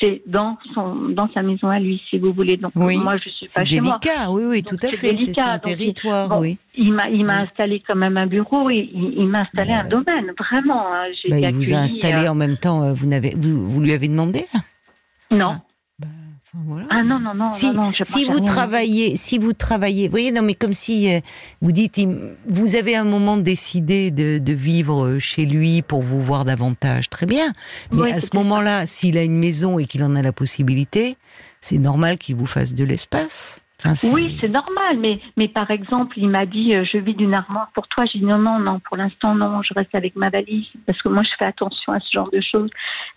c'est 0.00 0.22
dans, 0.26 0.58
son, 0.74 0.94
dans 1.10 1.28
sa 1.34 1.42
maison 1.42 1.68
à 1.68 1.78
lui, 1.78 2.02
si 2.08 2.18
vous 2.18 2.32
voulez. 2.32 2.56
Donc, 2.56 2.74
moi, 2.74 3.16
je 3.18 3.28
suis 3.28 3.48
pas 3.48 3.64
chez 3.64 3.80
moi. 3.80 3.98
C'est 4.02 4.08
délicat, 4.08 4.30
oui, 4.30 4.44
oui, 4.46 4.62
tout 4.62 4.76
à 4.82 4.88
fait. 4.88 5.16
C'est 5.16 5.34
son 5.34 5.58
territoire, 5.58 6.40
oui. 6.40 6.58
Il 6.78 6.92
m'a, 6.92 7.08
il 7.08 7.24
m'a 7.24 7.36
installé 7.36 7.82
quand 7.86 7.96
même 7.96 8.16
un 8.16 8.26
bureau 8.26 8.68
et 8.70 8.90
il, 8.92 9.26
m'a 9.28 9.40
installé 9.40 9.72
un 9.72 9.84
domaine, 9.84 10.32
vraiment. 10.38 10.86
Hein. 10.92 11.06
Bah, 11.30 11.38
il 11.38 11.52
vous 11.52 11.72
a 11.72 11.78
installé 11.78 12.28
en 12.28 12.34
même 12.34 12.56
temps, 12.58 12.92
vous, 12.92 13.06
n'avez, 13.06 13.34
vous, 13.36 13.70
vous 13.70 13.80
lui 13.80 13.92
avez 13.92 14.08
demandé? 14.08 14.44
Non. 15.30 15.56
Ah. 15.56 15.75
Ah 16.90 17.02
non 17.02 17.20
non 17.20 17.34
non 17.34 17.52
si, 17.52 17.70
non, 17.70 17.90
si 17.92 18.24
vous 18.24 18.40
travaillez 18.40 19.16
si 19.16 19.38
vous 19.38 19.52
travaillez 19.52 20.06
vous 20.06 20.12
voyez 20.12 20.32
non 20.32 20.42
mais 20.42 20.54
comme 20.54 20.72
si 20.72 21.12
euh, 21.12 21.20
vous 21.60 21.70
dites 21.70 22.00
vous 22.48 22.76
avez 22.76 22.96
un 22.96 23.04
moment 23.04 23.36
décidé 23.36 24.10
de, 24.10 24.38
de, 24.38 24.52
vivre 24.52 25.18
chez 25.18 25.44
lui 25.44 25.82
pour 25.82 26.02
vous 26.02 26.22
voir 26.22 26.44
davantage. 26.44 27.10
Très 27.10 27.26
bien. 27.26 27.52
Mais 27.92 28.12
à 28.12 28.20
ce 28.20 28.30
moment-là 28.34 28.86
s'il 28.86 29.18
a 29.18 29.22
une 29.22 29.38
maison 29.38 29.78
et 29.78 29.86
qu'il 29.86 30.02
en 30.02 30.16
a 30.16 30.22
la 30.22 30.32
possibilité 30.32 31.16
c'est 31.60 31.78
normal 31.78 32.18
qu'il 32.18 32.36
vous 32.36 32.46
fasse 32.46 32.74
de 32.74 32.84
l'espace 32.84 33.60
oui, 34.12 34.36
c'est 34.40 34.48
normal, 34.48 34.98
mais, 34.98 35.20
mais 35.36 35.48
par 35.48 35.70
exemple, 35.70 36.18
il 36.18 36.28
m'a 36.28 36.46
dit 36.46 36.74
euh, 36.74 36.84
je 36.90 36.96
vis 36.98 37.14
d'une 37.14 37.34
armoire 37.34 37.70
pour 37.74 37.86
toi. 37.88 38.04
J'ai 38.06 38.20
dit 38.20 38.24
non, 38.24 38.38
non, 38.38 38.58
non, 38.58 38.80
pour 38.80 38.96
l'instant, 38.96 39.34
non, 39.34 39.62
je 39.62 39.74
reste 39.74 39.94
avec 39.94 40.16
ma 40.16 40.30
valise 40.30 40.66
parce 40.86 41.00
que 41.02 41.08
moi, 41.08 41.22
je 41.22 41.30
fais 41.38 41.44
attention 41.44 41.92
à 41.92 42.00
ce 42.00 42.10
genre 42.10 42.30
de 42.30 42.40
choses. 42.40 42.70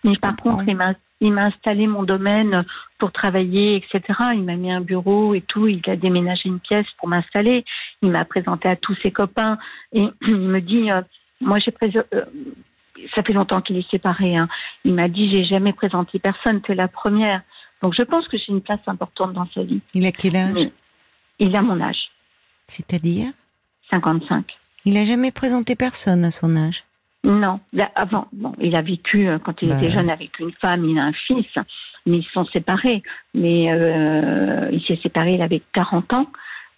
Mais 0.03 0.13
par 0.21 0.35
contre, 0.35 0.65
il 0.67 1.33
m'a 1.33 1.43
installé 1.45 1.87
mon 1.87 2.03
domaine 2.03 2.65
pour 2.97 3.11
travailler, 3.13 3.77
etc. 3.77 4.01
Il 4.33 4.43
m'a 4.43 4.55
mis 4.55 4.71
un 4.71 4.81
bureau 4.81 5.33
et 5.33 5.41
tout. 5.41 5.67
Il 5.67 5.81
a 5.89 5.95
déménagé 5.95 6.49
une 6.49 6.59
pièce 6.59 6.87
pour 6.97 7.07
m'installer. 7.07 7.63
Il 8.01 8.09
m'a 8.09 8.25
présenté 8.25 8.67
à 8.67 8.75
tous 8.75 8.95
ses 9.01 9.11
copains 9.11 9.57
et 9.93 10.07
il 10.27 10.35
me 10.35 10.59
dit, 10.59 10.91
euh, 10.91 11.01
moi 11.39 11.59
j'ai. 11.59 11.73
Euh, 11.83 12.25
ça 13.15 13.23
fait 13.23 13.31
longtemps 13.31 13.61
qu'il 13.61 13.77
est 13.77 13.89
séparé. 13.89 14.35
Hein. 14.35 14.49
Il 14.83 14.93
m'a 14.93 15.07
dit, 15.07 15.31
j'ai 15.31 15.45
jamais 15.45 15.71
présenté 15.71 16.19
personne, 16.19 16.61
tu 16.61 16.73
es 16.73 16.75
la 16.75 16.89
première. 16.89 17.41
Donc 17.81 17.93
je 17.95 18.03
pense 18.03 18.27
que 18.27 18.37
j'ai 18.37 18.49
une 18.49 18.61
place 18.61 18.79
importante 18.87 19.33
dans 19.33 19.47
sa 19.53 19.63
vie. 19.63 19.81
Il 19.93 20.05
a 20.05 20.11
quel 20.11 20.35
âge 20.35 20.69
Il 21.39 21.55
a 21.55 21.61
mon 21.61 21.79
âge. 21.81 22.09
C'est-à-dire 22.67 23.31
55. 23.91 24.45
Il 24.85 24.97
a 24.97 25.03
jamais 25.03 25.31
présenté 25.31 25.75
personne 25.75 26.23
à 26.25 26.31
son 26.31 26.55
âge 26.55 26.83
Non, 27.23 27.59
là, 27.73 27.91
avant, 27.95 28.27
bon, 28.31 28.53
il 28.59 28.75
a 28.75 28.81
vécu, 28.81 29.27
euh, 29.27 29.39
quand 29.39 29.61
il 29.61 29.69
Bah. 29.69 29.77
était 29.77 29.91
jeune, 29.91 30.09
avec 30.09 30.39
une 30.39 30.51
femme, 30.53 30.85
il 30.85 30.97
a 30.99 31.03
un 31.03 31.13
fils, 31.13 31.47
mais 32.05 32.17
ils 32.19 32.27
sont 32.33 32.45
séparés. 32.45 33.01
Mais 33.33 33.71
euh, 33.71 34.69
il 34.71 34.81
s'est 34.85 34.99
séparé, 35.01 35.33
il 35.35 35.41
avait 35.41 35.61
40 35.73 36.13
ans, 36.13 36.27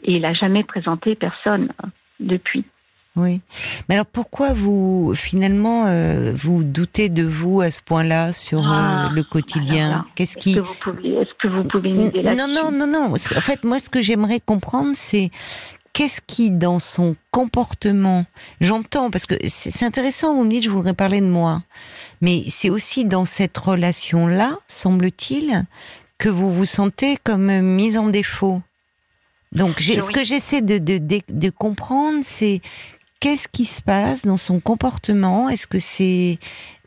et 0.04 0.14
il 0.16 0.26
a 0.26 0.34
jamais 0.34 0.64
présenté 0.64 1.16
personne 1.16 1.70
euh, 1.84 1.88
depuis. 2.20 2.64
Oui. 3.18 3.42
Mais 3.90 3.96
alors 3.96 4.06
pourquoi 4.06 4.54
vous, 4.54 5.14
finalement, 5.16 5.86
euh, 5.88 6.34
vous 6.36 6.64
doutez 6.64 7.10
de 7.10 7.24
vous 7.24 7.60
à 7.60 7.70
ce 7.70 7.82
point-là 7.82 8.32
sur 8.32 8.60
euh, 8.60 8.72
Ah, 8.74 9.10
le 9.12 9.24
quotidien 9.24 10.06
Qu'est-ce 10.16 10.38
Est-ce 10.38 10.40
qui... 10.40 10.56
que 10.56 10.62
vous 10.62 10.76
pouvez, 10.82 11.10
est-ce 11.16 11.34
que 11.42 11.48
vous 11.50 11.64
pouvez 11.68 11.92
m'aider 11.92 12.22
là 12.22 12.36
Non, 12.36 12.48
non, 12.48 12.72
non, 12.72 12.88
non. 12.88 13.14
Qu'en 13.30 13.42
fait, 13.42 13.64
moi, 13.66 13.80
ce 13.80 13.90
que 13.90 14.02
j'aimerais 14.02 14.40
comprendre, 14.40 14.92
c'est 14.94 15.30
qu'est-ce 15.92 16.22
qui, 16.26 16.52
dans 16.52 16.80
son 16.80 17.18
comportement, 17.32 18.26
j'entends, 18.62 19.12
parce 19.12 19.26
que 19.26 19.36
c'est 19.48 19.84
intéressant, 19.84 20.34
vous 20.34 20.46
me 20.46 20.50
dites, 20.50 20.64
je 20.64 20.70
voudrais 20.70 20.94
parler 20.94 21.20
de 21.20 21.28
moi, 21.28 21.64
mais 22.22 22.44
c'est 22.48 22.70
aussi 22.70 23.04
dans 23.04 23.26
cette 23.26 23.58
relation-là, 23.58 24.58
semble-t-il, 24.68 25.66
que 26.18 26.30
vous 26.30 26.54
vous 26.54 26.66
sentez 26.66 27.18
comme 27.22 27.50
euh, 27.50 27.62
mise 27.62 27.98
en 27.98 28.08
défaut. 28.08 28.62
Donc, 29.52 29.82
ce 29.82 30.12
que 30.14 30.24
j'essaie 30.24 30.62
de, 30.62 30.78
de, 30.78 30.98
de, 30.98 31.20
de 31.28 31.50
comprendre, 31.50 32.20
c'est 32.22 32.62
qu'est-ce 33.22 33.48
qui 33.48 33.64
se 33.64 33.82
passe 33.82 34.26
dans 34.26 34.36
son 34.36 34.60
comportement? 34.60 35.48
Est-ce 35.48 35.68
que 35.68 35.80
c'est 35.80 36.40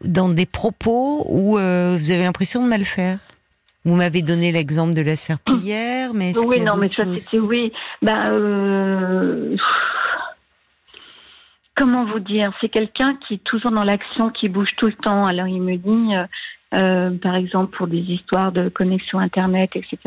dans 0.03 0.29
des 0.29 0.45
propos 0.45 1.25
où 1.29 1.59
euh, 1.59 1.97
vous 1.99 2.11
avez 2.11 2.25
l'impression 2.25 2.62
de 2.62 2.69
mal 2.69 2.85
faire? 2.85 3.19
Vous 3.87 3.95
m'avez 3.95 4.23
donné 4.23 4.53
l'exemple 4.53 4.95
de 4.95 5.03
la 5.03 5.17
serpillière, 5.17 6.12
mais 6.12 6.31
est-ce 6.31 6.41
Oui, 6.41 6.57
qu'il 6.57 6.64
y 6.64 6.67
a 6.67 6.73
non, 6.73 6.76
mais 6.76 6.91
ça 6.91 7.05
c'était 7.19 7.38
oui. 7.38 7.73
Ben, 8.03 8.31
euh, 8.33 9.57
comment 11.76 12.05
vous 12.07 12.21
dire? 12.21 12.53
C'est 12.61 12.71
quelqu'un 12.71 13.17
qui 13.26 13.35
est 13.35 13.45
toujours 13.45 13.71
dans 13.71 13.85
l'action, 13.85 14.31
qui 14.31 14.49
bouge 14.49 14.71
tout 14.76 14.87
le 14.87 14.95
temps. 14.95 15.26
Alors 15.26 15.49
il 15.49 15.61
me 15.61 15.76
dit, 15.76 16.14
euh, 16.75 17.11
par 17.19 17.37
exemple 17.37 17.76
pour 17.76 17.87
des 17.87 17.99
histoires 18.00 18.53
de 18.53 18.69
connexion 18.69 19.19
internet, 19.19 19.71
etc. 19.75 19.99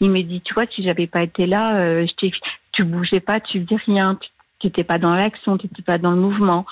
Il 0.00 0.10
me 0.10 0.22
dit, 0.22 0.40
tu 0.42 0.54
vois, 0.54 0.66
si 0.66 0.82
j'avais 0.82 1.08
pas 1.08 1.22
été 1.22 1.46
là, 1.46 1.76
euh, 1.76 2.06
je 2.06 2.30
tu 2.72 2.84
bougeais 2.84 3.20
pas, 3.20 3.40
tu 3.40 3.64
faisais 3.64 3.80
rien, 3.84 4.14
tu 4.14 4.28
n'étais 4.66 4.84
pas 4.84 4.98
dans 4.98 5.14
l'action, 5.14 5.56
tu 5.56 5.66
n'étais 5.66 5.82
pas 5.82 5.98
dans 5.98 6.10
le 6.10 6.20
mouvement. 6.20 6.66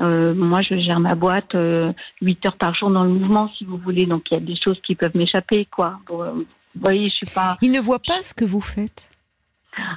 Euh, 0.00 0.32
moi, 0.34 0.62
je 0.62 0.78
gère 0.78 1.00
ma 1.00 1.14
boîte 1.14 1.54
euh, 1.54 1.92
8 2.22 2.46
heures 2.46 2.56
par 2.56 2.74
jour 2.74 2.90
dans 2.90 3.04
le 3.04 3.10
mouvement, 3.10 3.50
si 3.58 3.64
vous 3.64 3.76
voulez. 3.76 4.06
Donc, 4.06 4.30
il 4.30 4.34
y 4.34 4.36
a 4.36 4.40
des 4.40 4.56
choses 4.56 4.80
qui 4.82 4.94
peuvent 4.94 5.16
m'échapper, 5.16 5.66
quoi. 5.66 5.98
Bon, 6.06 6.22
euh, 6.22 6.30
vous 6.30 6.80
voyez, 6.80 7.10
je 7.10 7.14
suis 7.16 7.34
pas. 7.34 7.58
Il 7.60 7.70
ne 7.72 7.80
voit 7.80 7.98
pas 7.98 8.22
ce 8.22 8.32
que 8.32 8.44
vous 8.44 8.60
faites? 8.62 9.08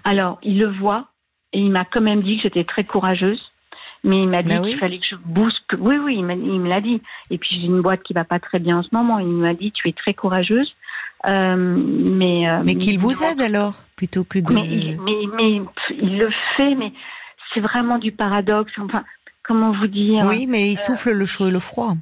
Alors, 0.03 0.37
il 0.43 0.59
le 0.59 0.67
voit 0.71 1.07
et 1.53 1.59
il 1.59 1.71
m'a 1.71 1.85
quand 1.85 2.01
même 2.01 2.21
dit 2.23 2.37
que 2.37 2.43
j'étais 2.43 2.63
très 2.65 2.83
courageuse. 2.83 3.41
Mais 4.03 4.17
il 4.17 4.27
m'a 4.27 4.43
dit 4.43 4.49
Bah 4.49 4.61
oui. 4.61 4.69
qu'il 4.69 4.77
fallait 4.79 4.99
que 4.99 5.05
je 5.09 5.15
booste. 5.15 5.57
que- 5.67 5.81
Oui, 5.81 5.97
oui, 5.97 6.15
il, 6.17 6.23
me 6.25 6.69
l'a 6.69 6.79
dit. 6.81 7.01
Et 7.31 7.37
puis 7.39 7.49
j'ai 7.59 7.65
une 7.65 7.81
boîte 7.81 8.03
qui 8.03 8.13
va 8.13 8.23
pas 8.23 8.39
très 8.39 8.59
bien 8.59 8.77
en 8.77 8.83
ce 8.83 8.89
moment. 8.91 9.17
Il 9.19 9.25
m'a 9.27 9.53
dit 9.55 9.71
tu 9.71 9.89
es 9.89 9.93
très 9.93 10.13
courageuse, 10.13 10.75
Euh, 11.25 11.55
mais 11.57 12.43
Mais 12.65 12.75
qu'il 12.75 12.99
vous 12.99 13.23
aide 13.23 13.41
alors, 13.41 13.73
plutôt 13.95 14.23
que 14.23 14.37
de... 14.37 14.53
Mais, 14.53 14.67
il, 14.67 15.01
mais, 15.01 15.25
mais 15.35 15.59
pff, 15.61 15.97
il 15.99 16.19
le 16.19 16.29
fait, 16.55 16.75
mais 16.75 16.91
c'est 17.55 17.61
vraiment 17.61 17.97
du 17.97 18.11
paradoxe. 18.11 18.71
Enfin, 18.77 19.03
comment 19.43 19.71
vous 19.71 19.87
dire 19.87 20.23
Oui, 20.25 20.45
mais 20.47 20.69
il 20.71 20.77
souffle 20.77 21.11
le 21.11 21.25
chaud 21.25 21.47
et 21.47 21.51
le 21.51 21.59
froid. 21.59 21.95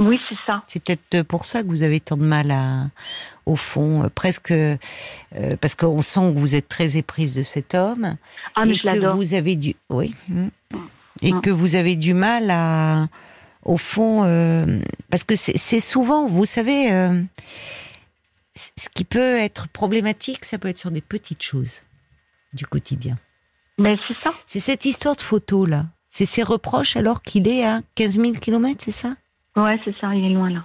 Oui, 0.00 0.18
c'est 0.28 0.36
ça. 0.46 0.62
C'est 0.66 0.82
peut-être 0.82 1.22
pour 1.22 1.44
ça 1.44 1.62
que 1.62 1.68
vous 1.68 1.82
avez 1.82 2.00
tant 2.00 2.16
de 2.16 2.24
mal 2.24 2.50
à, 2.50 2.88
au 3.46 3.54
fond, 3.54 4.04
euh, 4.04 4.08
presque, 4.08 4.50
euh, 4.50 4.76
parce 5.60 5.76
qu'on 5.76 6.02
sent 6.02 6.32
que 6.32 6.38
vous 6.38 6.54
êtes 6.56 6.68
très 6.68 6.96
éprise 6.96 7.36
de 7.36 7.42
cet 7.42 7.74
homme. 7.74 8.16
Ah, 8.56 8.62
mais 8.64 8.72
et 8.72 8.74
je 8.74 8.82
que 8.82 9.06
vous 9.14 9.34
avez 9.34 9.54
du, 9.54 9.76
oui, 9.90 10.14
mm. 10.28 10.48
et 11.22 11.32
Mm. 11.32 11.40
que 11.42 11.50
vous 11.50 11.76
avez 11.76 11.94
du 11.94 12.12
mal 12.12 12.50
à, 12.50 13.06
au 13.64 13.76
fond, 13.76 14.24
euh, 14.24 14.80
parce 15.10 15.22
que 15.22 15.36
c'est 15.36 15.80
souvent, 15.80 16.26
vous 16.26 16.44
savez, 16.44 16.92
euh, 16.92 17.22
ce 18.54 18.88
qui 18.94 19.04
peut 19.04 19.36
être 19.36 19.68
problématique, 19.68 20.44
ça 20.44 20.58
peut 20.58 20.68
être 20.68 20.78
sur 20.78 20.90
des 20.90 21.00
petites 21.02 21.42
choses 21.42 21.82
du 22.52 22.66
quotidien. 22.66 23.16
Mais 23.80 23.96
c'est 24.08 24.16
ça. 24.16 24.30
C'est 24.46 24.60
cette 24.60 24.84
histoire 24.84 25.16
de 25.16 25.20
photo 25.20 25.66
là. 25.66 25.86
C'est 26.10 26.26
ses 26.26 26.42
reproches 26.42 26.96
alors 26.96 27.22
qu'il 27.22 27.48
est 27.48 27.64
à 27.64 27.80
15 27.96 28.20
000 28.20 28.32
kilomètres, 28.34 28.84
c'est 28.84 28.92
ça? 28.92 29.14
Ouais, 29.56 29.80
c'est 29.84 29.94
ça. 30.00 30.14
Il 30.14 30.24
est 30.24 30.34
loin 30.34 30.50
là. 30.50 30.64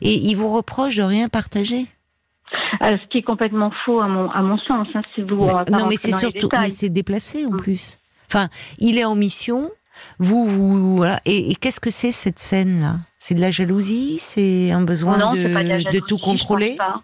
Et 0.00 0.14
il 0.14 0.34
vous 0.34 0.48
reproche 0.54 0.96
de 0.96 1.02
rien 1.02 1.28
partager? 1.28 1.86
Euh, 2.80 2.96
ce 3.02 3.08
qui 3.08 3.18
est 3.18 3.22
complètement 3.22 3.70
faux 3.84 4.00
à 4.00 4.06
mon 4.08 4.30
à 4.30 4.40
mon 4.40 4.56
sens. 4.58 4.86
Hein, 4.94 5.02
si 5.14 5.20
vous, 5.22 5.46
non, 5.70 5.86
mais 5.88 5.96
c'est 5.96 6.12
surtout, 6.12 6.48
mais 6.52 6.70
c'est 6.70 6.88
déplacé 6.88 7.44
en 7.44 7.50
Mm. 7.50 7.56
plus. 7.58 7.98
Enfin, 8.28 8.48
il 8.78 8.98
est 8.98 9.04
en 9.04 9.14
mission. 9.16 9.70
Vous, 10.18 10.46
vous 10.46 10.96
voilà. 10.96 11.20
Et, 11.26 11.50
et 11.50 11.54
qu'est-ce 11.54 11.80
que 11.80 11.90
c'est 11.90 12.12
cette 12.12 12.38
scène 12.38 12.80
là 12.80 12.96
C'est 13.18 13.34
de 13.34 13.40
la 13.40 13.50
jalousie? 13.50 14.18
C'est 14.20 14.70
un 14.70 14.82
besoin 14.82 15.18
non, 15.18 15.32
de, 15.32 15.90
de, 15.92 16.00
tout 16.00 16.18
je 16.18 16.22
contrôler? 16.24 16.76
pense 16.76 16.86
pas. 16.86 17.02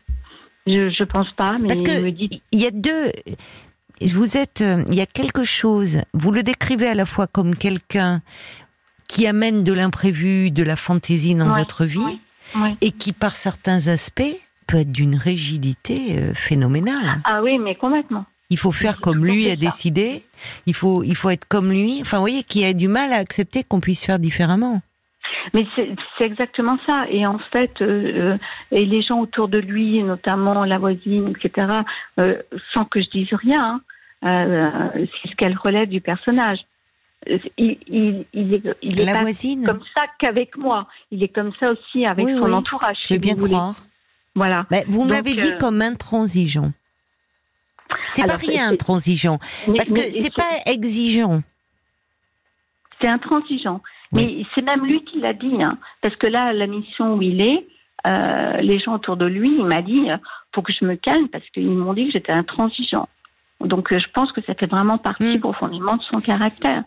Je, 0.67 0.91
je 0.97 1.05
pense 1.05 1.31
pas, 1.33 1.59
mais 1.59 1.67
Parce 1.69 1.81
il 1.81 1.85
que 1.87 2.05
me 2.05 2.13
dit 2.13 2.31
il 2.53 2.61
y 2.61 2.67
a 2.67 2.71
deux. 2.71 3.11
Vous 4.07 4.37
êtes. 4.37 4.61
euh, 4.61 4.85
Il 4.91 4.95
y 4.97 5.01
a 5.01 5.07
quelque 5.07 5.45
chose. 5.45 6.01
Vous 6.15 6.31
le 6.31 6.43
décrivez 6.43 6.89
à 6.89 6.95
la 6.95 7.07
fois 7.07 7.27
comme 7.27 7.57
quelqu'un 7.57 8.23
qui 9.09 9.27
amène 9.27 9.63
de 9.65 9.73
l'imprévu, 9.73 10.51
de 10.51 10.63
la 10.63 10.77
fantaisie 10.77 11.35
dans 11.35 11.53
Ouais, 11.53 11.59
votre 11.61 11.85
vie, 11.85 12.21
et 12.81 12.91
qui, 12.93 13.13
par 13.13 13.37
certains 13.37 13.87
aspects, 13.89 14.23
peut 14.67 14.79
être 14.79 14.93
d'une 14.93 15.17
rigidité 15.17 16.17
euh, 16.19 16.35
phénoménale. 16.35 17.21
Ah 17.25 17.43
oui, 17.43 17.59
mais 17.59 17.75
complètement. 17.75 18.25
Il 18.51 18.59
faut 18.59 18.73
faire 18.73 19.01
comme 19.01 19.25
lui 19.25 19.51
a 19.51 19.57
décidé. 19.57 20.25
Il 20.67 20.75
faut, 20.75 21.03
il 21.03 21.17
faut 21.17 21.31
être 21.31 21.47
comme 21.49 21.71
lui. 21.71 21.99
Enfin, 22.03 22.19
vous 22.19 22.23
voyez, 22.25 22.43
qui 22.43 22.65
a 22.67 22.75
du 22.75 22.87
mal 22.89 23.13
à 23.13 23.17
accepter 23.17 23.65
qu'on 23.65 23.81
puisse 23.81 24.05
faire 24.05 24.19
différemment. 24.19 24.83
Mais 25.55 25.67
c'est 25.77 26.25
exactement 26.25 26.79
ça. 26.87 27.07
Et 27.09 27.27
en 27.27 27.39
fait, 27.39 27.81
euh, 27.81 28.33
euh, 28.33 28.37
et 28.71 28.85
les 28.87 29.03
gens 29.03 29.21
autour 29.21 29.49
de 29.49 29.59
lui, 29.59 30.03
notamment 30.03 30.65
la 30.65 30.79
voisine, 30.79 31.35
etc., 31.37 31.81
euh, 32.19 32.37
sans 32.73 32.85
que 32.85 33.01
je 33.01 33.09
dise 33.11 33.33
rien, 33.35 33.81
hein, 34.23 34.29
euh, 34.29 34.89
c'est 35.23 35.31
ce 35.31 35.37
qu'elle 35.37 35.57
relève 35.57 35.89
du 35.89 36.01
personnage. 36.01 36.59
Il, 37.57 37.79
il, 37.87 38.25
il 38.33 38.55
est, 38.55 38.63
il 38.83 39.01
est 39.01 39.05
La 39.05 39.13
pas 39.15 39.21
voisine, 39.23 39.65
comme 39.65 39.83
ça 39.95 40.03
qu'avec 40.19 40.57
moi. 40.57 40.89
Il 41.13 41.23
est 41.23 41.29
comme 41.29 41.53
ça 41.61 41.71
aussi 41.71 42.05
avec 42.05 42.27
Oui, 42.27 42.35
son 42.35 42.47
oui, 42.47 42.53
entourage. 42.53 43.05
je 43.07 43.15
vais 43.15 43.19
bien 43.21 43.37
croire. 43.37 43.77
Voilà. 44.35 44.67
Ben, 44.71 44.85
vous 44.89 45.05
m'avez 45.05 45.35
dit 45.35 45.57
comme 45.61 45.83
intransigeant. 45.83 46.73
C'est 48.09 48.27
pas 48.27 48.37
rien, 48.37 48.71
intransigeant. 48.71 49.39
Mais- 49.69 49.75
Parce 49.77 49.91
que 49.91 49.95
mais 50.01 50.11
c'est 50.11 50.35
pas 50.35 50.51
exigeant. 50.67 51.43
C'est 53.01 53.09
intransigeant. 53.09 53.81
Mais 54.13 54.45
c'est 54.55 54.63
même 54.63 54.85
lui 54.85 55.05
qui 55.05 55.21
l'a 55.21 55.33
dit. 55.33 55.63
Hein, 55.63 55.79
parce 56.01 56.17
que 56.17 56.27
là, 56.27 56.53
la 56.53 56.67
mission 56.67 57.15
où 57.15 57.23
il 57.23 57.41
est, 57.41 57.67
euh, 58.07 58.57
les 58.59 58.79
gens 58.79 58.95
autour 58.95 59.17
de 59.17 59.27
lui, 59.27 59.57
il 59.59 59.65
m'a 59.65 59.83
dit, 59.83 60.11
euh, 60.11 60.17
faut 60.55 60.63
que 60.63 60.73
je 60.73 60.85
me 60.85 60.97
calme 60.97 61.29
parce 61.29 61.49
qu'ils 61.51 61.71
m'ont 61.71 61.95
dit 61.95 62.07
que 62.07 62.13
j'étais 62.13 62.33
intransigeant. 62.33 63.09
Donc 63.61 63.93
euh, 63.93 63.99
je 63.99 64.09
pense 64.13 64.33
que 64.33 64.41
ça 64.43 64.55
fait 64.55 64.67
vraiment 64.67 64.99
partie 64.99 65.37
Mm. 65.37 65.41
profondément 65.41 65.97
de 65.97 66.03
son 66.03 66.21
caractère. 66.21 66.83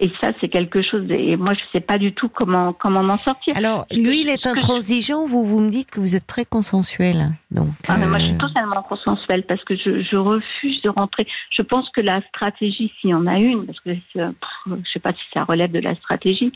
Et 0.00 0.10
ça, 0.20 0.32
c'est 0.40 0.48
quelque 0.48 0.82
chose. 0.82 1.06
de- 1.06 1.14
Et 1.14 1.36
moi, 1.36 1.54
je 1.54 1.60
sais 1.72 1.80
pas 1.80 1.98
du 1.98 2.12
tout 2.12 2.28
comment 2.28 2.72
comment 2.72 3.02
m'en 3.04 3.16
sortir. 3.16 3.56
Alors, 3.56 3.86
lui, 3.92 4.22
il 4.22 4.28
est 4.28 4.42
je- 4.44 4.48
intransigeant. 4.50 5.24
Vous, 5.26 5.44
vous 5.44 5.60
me 5.60 5.70
dites 5.70 5.90
que 5.92 6.00
vous 6.00 6.16
êtes 6.16 6.26
très 6.26 6.44
consensuel. 6.44 7.30
Donc, 7.52 7.68
Ah, 7.88 7.96
mais 7.96 8.06
moi, 8.06 8.18
je 8.18 8.24
suis 8.24 8.34
euh, 8.34 8.38
totalement 8.38 8.82
consensuelle 8.82 9.44
parce 9.44 9.62
que 9.62 9.76
je, 9.76 10.02
je 10.02 10.16
refuse 10.16 10.82
de 10.82 10.88
rentrer. 10.88 11.28
Je 11.56 11.62
pense 11.62 11.88
que 11.90 12.00
la 12.00 12.20
stratégie, 12.28 12.92
s'il 13.00 13.10
y 13.10 13.14
en 13.14 13.26
a 13.28 13.38
une, 13.38 13.66
parce 13.66 13.78
que 13.80 13.90
euh, 13.90 14.32
pff, 14.32 14.74
je 14.84 14.90
sais 14.92 14.98
pas 14.98 15.12
si 15.12 15.20
ça 15.32 15.44
relève 15.44 15.70
de 15.70 15.78
la 15.80 15.94
stratégie, 15.94 16.52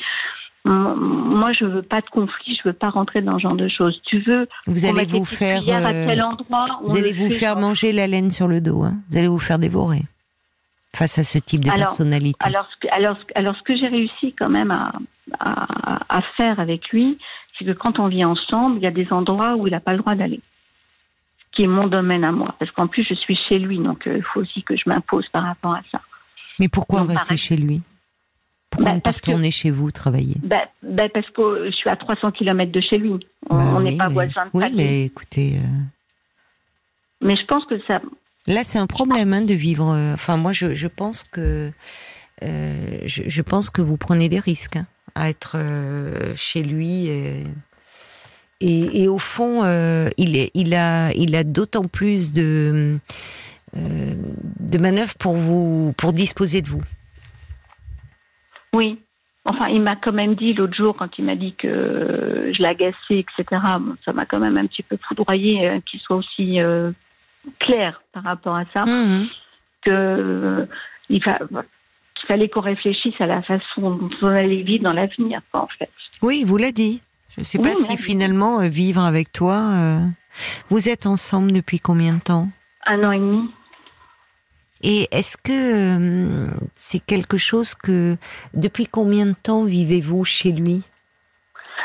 moi, 0.64 1.52
je 1.52 1.64
veux 1.64 1.83
pas 1.83 2.00
de 2.00 2.07
conflit, 2.11 2.59
je 2.62 2.68
veux 2.68 2.75
pas 2.75 2.90
rentrer 2.90 3.23
dans 3.23 3.38
ce 3.38 3.42
genre 3.42 3.54
de 3.54 3.68
choses. 3.68 4.00
Tu 4.04 4.18
veux 4.21 4.49
vous 4.66 4.85
allez 4.85 5.07
vous 5.07 5.25
faire, 5.25 5.62
à 5.68 5.90
euh, 5.92 6.07
tel 6.07 6.23
endroit 6.23 6.66
vous 6.85 6.97
allez 6.97 7.12
le 7.12 7.18
vous 7.25 7.30
faire 7.30 7.57
manger 7.57 7.92
la 7.92 8.07
laine 8.07 8.30
sur 8.33 8.49
le 8.49 8.61
dos. 8.61 8.83
hein. 8.83 8.95
Vous 9.11 9.16
allez 9.18 9.28
vous 9.28 9.38
faire 9.38 9.59
dévorer 9.59 10.02
face 10.97 11.18
à 11.18 11.23
ce 11.25 11.38
type 11.38 11.62
de 11.64 11.68
Alors- 11.71 11.78
personnalité? 11.87 12.38
Alors, 12.47 12.68
ce 12.73 12.76
que, 12.87 12.92
alors, 12.92 13.16
alors, 13.35 13.57
ce 13.57 13.62
que 13.62 13.76
j'ai 13.76 13.88
réussi 13.88 14.33
quand 14.38 14.49
même 14.49 14.71
à, 14.71 14.92
à, 15.38 16.16
à 16.18 16.23
faire 16.37 16.59
avec 16.61 16.88
lui, 16.90 17.18
c'est 17.59 17.64
que 17.64 17.73
quand 17.73 17.99
on 17.99 18.09
vit 18.09 18.25
ensemble, 18.25 18.78
il 18.78 18.83
y 18.83 18.87
a 18.87 18.90
des 18.90 19.12
endroits 19.12 19.57
où 19.57 19.66
il 19.66 19.71
n'a 19.71 19.80
pas 19.80 19.92
le 19.92 19.99
droit 19.99 20.14
d'aller. 20.14 20.40
Ce 21.38 21.57
qui 21.57 21.62
est 21.64 21.66
mon 21.68 21.87
domaine 21.88 22.25
à 22.25 22.33
moi. 22.33 22.54
Parce 22.59 22.71
qu'en 22.71 22.87
plus, 22.87 23.04
je 23.09 23.14
suis 23.14 23.37
chez 23.49 23.59
lui, 23.59 23.78
donc 23.78 24.07
euh, 24.07 24.16
il 24.18 24.23
faut 24.23 24.40
aussi 24.40 24.62
que 24.62 24.76
je 24.76 24.85
m'impose 24.87 25.26
par 25.28 25.45
rapport 25.45 25.75
à 25.75 25.83
ça. 25.90 26.00
Mais 26.61 26.68
pourquoi 26.68 27.00
Donc, 27.00 27.11
rester 27.11 27.25
pareil. 27.25 27.38
chez 27.38 27.57
lui? 27.57 27.83
Pourquoi 28.71 28.90
Bah, 28.90 28.97
ne 28.97 29.00
pas 29.00 29.11
que- 29.11 29.16
retourner 29.16 29.50
chez 29.50 29.71
vous 29.71 29.90
travailler? 29.90 30.37
Ben, 30.42 30.61
ben 30.83 31.09
parce 31.12 31.28
que 31.30 31.66
je 31.66 31.71
suis 31.76 31.88
à 31.88 31.97
300 31.97 32.33
km 32.33 32.71
de 32.71 32.80
chez 32.80 32.99
lui. 32.99 33.12
On 33.49 33.57
Bah 33.57 33.64
on 33.76 33.80
n'est 33.80 33.90
oui, 33.92 33.97
pas 33.97 34.09
mais- 34.09 34.12
voisins 34.14 34.45
de 34.47 34.50
Oui, 34.54 34.64
mais 34.75 35.04
écoutez, 35.04 35.57
euh, 35.57 37.25
Mais 37.26 37.35
je 37.37 37.45
pense 37.47 37.64
que 37.64 37.78
ça. 37.87 38.00
Là 38.49 38.64
c'est 38.64 38.78
un 38.78 38.87
problème 38.87 39.33
hein, 39.33 39.43
de 39.43 39.55
vivre. 39.55 39.93
euh, 39.95 40.14
Enfin, 40.14 40.37
moi, 40.37 40.52
je, 40.52 40.87
pense 40.88 41.25
que 41.25 41.71
euh, 42.43 42.99
je, 43.07 43.43
pense 43.43 43.71
que 43.71 43.83
vous 43.83 43.97
prenez 43.97 44.28
des 44.28 44.40
risques 44.40 44.76
hein, 44.76 44.87
à 45.14 45.28
être 45.28 45.52
euh, 45.57 46.35
chez 46.35 46.62
lui. 46.62 47.09
Et, 48.61 49.07
au 49.09 49.19
fond, 49.19 49.62
il, 50.17 50.37
est, 50.37 50.50
il 50.55 50.75
a, 50.75 51.45
d'autant 51.45 51.85
plus 51.85 52.33
de 52.33 52.99
de 53.75 54.78
manœuvre 54.78 55.14
pour 55.17 55.37
vous, 55.37 55.93
pour 55.99 56.14
disposer 56.14 56.62
de 56.62 56.69
vous. 56.69 56.83
Oui. 58.75 58.99
Enfin, 59.45 59.69
il 59.69 59.83
m'a 59.83 59.95
quand 59.95 60.12
même 60.12 60.35
dit 60.35 60.55
l'autre 60.55 60.75
jour, 60.75 60.97
quand 60.97 61.19
il 61.19 61.26
m'a 61.26 61.37
dit 61.37 61.55
que 61.55 62.50
je 62.52 62.62
l'agaçais, 62.62 63.19
etc., 63.21 63.45
ça 64.05 64.12
m'a 64.14 64.25
quand 64.25 64.40
même 64.40 64.57
un 64.57 64.67
petit 64.67 64.83
peu 64.83 64.97
foudroyé 65.07 65.83
qu'il 65.87 66.00
soit 66.00 66.17
aussi 66.17 66.59
clair 67.59 68.02
par 68.12 68.25
rapport 68.25 68.57
à 68.57 68.64
ça. 68.73 68.85
Mmh. 68.85 69.28
Que 69.83 70.69
il 71.09 71.23
fallait 72.26 72.49
qu'on 72.49 72.61
réfléchisse 72.61 73.14
à 73.21 73.26
la 73.26 73.43
façon 73.43 73.90
dont 73.90 74.11
on 74.23 74.26
allait 74.26 74.62
vivre 74.62 74.85
dans 74.85 74.93
l'avenir, 74.93 75.40
en 75.52 75.69
fait. 75.78 75.90
Oui, 76.23 76.40
il 76.43 76.47
vous 76.47 76.57
l'a 76.57 76.73
dit. 76.73 77.00
Je 77.31 77.40
ne 77.40 77.45
sais 77.45 77.59
pas 77.59 77.75
si 77.75 77.97
finalement 77.97 78.61
euh, 78.61 78.69
vivre 78.69 79.02
avec 79.02 79.33
toi. 79.33 79.57
Euh, 79.73 79.99
vous 80.71 80.88
êtes 80.88 81.07
ensemble 81.07 81.52
depuis 81.52 81.78
combien 81.78 82.14
de 82.14 82.21
temps? 82.21 82.49
Un 82.87 83.05
an 83.05 83.12
et 83.12 83.19
demi. 83.19 83.50
Et 84.83 85.09
est-ce 85.11 85.37
que 85.37 85.52
euh, 85.52 86.50
c'est 86.75 87.00
quelque 87.00 87.37
chose 87.37 87.75
que 87.75 88.17
depuis 88.55 88.87
combien 88.87 89.26
de 89.26 89.35
temps 89.40 89.64
vivez-vous 89.64 90.25
chez 90.25 90.52
lui? 90.52 90.83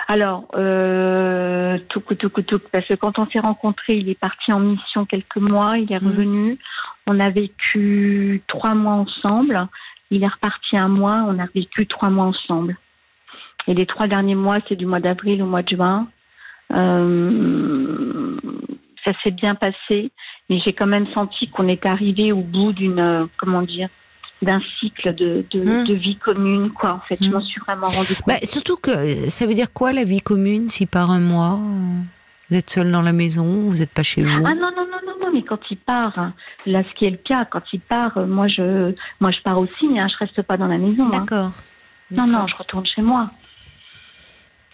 Alors, 0.08 0.46
euh, 0.56 1.78
tout, 1.90 2.02
tout, 2.02 2.30
tout, 2.30 2.60
parce 2.72 2.88
que 2.88 2.94
quand 2.96 3.20
on 3.20 3.28
s'est 3.28 3.40
rencontrés, 3.40 3.98
il 3.98 4.10
est 4.10 4.20
parti 4.20 4.52
en 4.52 4.60
mission 4.60 5.06
quelques 5.06 5.38
mois, 5.38 5.78
il 5.78 5.92
est 5.92 6.00
mmh. 6.00 6.08
revenu. 6.08 6.60
On 7.08 7.20
a 7.20 7.30
vécu 7.30 8.44
trois 8.48 8.76
mois 8.76 8.94
ensemble. 8.94 9.68
Il 10.12 10.24
est 10.24 10.28
reparti 10.28 10.78
un 10.78 10.90
mois, 10.90 11.26
on 11.28 11.40
a 11.40 11.48
vécu 11.56 11.88
trois 11.88 12.10
mois 12.10 12.26
ensemble. 12.26 12.78
Et 13.68 13.74
les 13.74 13.86
trois 13.86 14.08
derniers 14.08 14.36
mois, 14.36 14.60
c'est 14.68 14.76
du 14.76 14.86
mois 14.86 15.00
d'avril 15.00 15.42
au 15.42 15.46
mois 15.46 15.64
de 15.64 15.70
juin. 15.70 16.08
Euh, 16.74 18.38
ça 19.04 19.12
s'est 19.24 19.32
bien 19.32 19.56
passé, 19.56 20.12
mais 20.50 20.60
j'ai 20.60 20.74
quand 20.74 20.88
même 20.88 21.08
senti 21.08 21.50
qu'on 21.50 21.68
est 21.68 21.86
arrivé 21.86 22.32
au 22.32 22.42
bout 22.42 22.74
d'une, 22.74 23.00
euh, 23.00 23.26
comment 23.38 23.62
dire, 23.62 23.90
d'un 24.44 24.62
cycle 24.80 25.14
de, 25.16 25.46
mmh. 25.54 25.88
de, 25.88 25.94
vie 25.94 26.18
commune, 26.18 26.72
quoi. 26.72 26.94
En 26.94 27.00
fait, 27.08 27.18
je 27.22 27.28
mmh. 27.28 27.32
m'en 27.32 27.42
suis 27.42 27.62
vraiment 27.62 27.88
rendu 27.88 28.16
compte. 28.16 28.28
Bah, 28.28 28.40
surtout 28.44 28.78
que 28.78 29.30
ça 29.30 29.46
veut 29.46 29.54
dire 29.54 29.72
quoi 29.74 29.94
la 29.94 30.04
vie 30.04 30.22
commune 30.22 30.70
si 30.70 30.86
par 30.86 31.12
un 31.12 31.20
mois 31.20 31.60
vous 32.50 32.58
êtes 32.58 32.70
seul 32.70 32.92
dans 32.92 33.02
la 33.02 33.14
maison, 33.14 33.70
vous 33.70 33.78
n'êtes 33.78 33.94
pas 33.94 34.04
chez 34.04 34.24
vous? 34.24 34.44
Ah 34.46 34.54
non 34.54 34.72
non 34.76 34.86
non 34.86 35.00
non 35.06 35.14
non, 35.22 35.28
mais 35.34 35.44
quand 35.44 35.60
il 35.72 35.78
part, 35.78 36.32
là 36.66 36.84
ce 36.84 36.94
qui 37.00 37.06
est 37.06 37.10
le 37.10 37.18
cas, 37.18 37.46
quand 37.46 37.64
il 37.72 37.80
part, 37.80 38.20
moi 38.28 38.48
je 38.48 38.94
moi 39.20 39.32
je 39.32 39.42
pars 39.42 39.58
aussi, 39.58 39.98
hein, 39.98 40.08
je 40.08 40.18
reste 40.18 40.42
pas 40.44 40.58
dans 40.58 40.68
la 40.68 40.78
maison. 40.78 41.08
Hein. 41.08 41.20
D'accord. 41.20 41.52
Non 42.12 42.28
non, 42.28 42.46
je 42.48 42.56
retourne 42.56 42.86
chez 42.86 43.02
moi. 43.02 43.30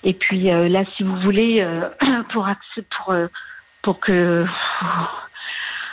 Et 0.04 0.14
puis 0.14 0.50
euh, 0.50 0.70
là, 0.70 0.84
si 0.96 1.04
vous 1.04 1.20
voulez, 1.22 1.62
euh, 1.62 1.90
pour 2.34 2.48
pour 2.98 3.14
euh, 3.14 3.28
pour 3.82 4.00
que 4.00 4.46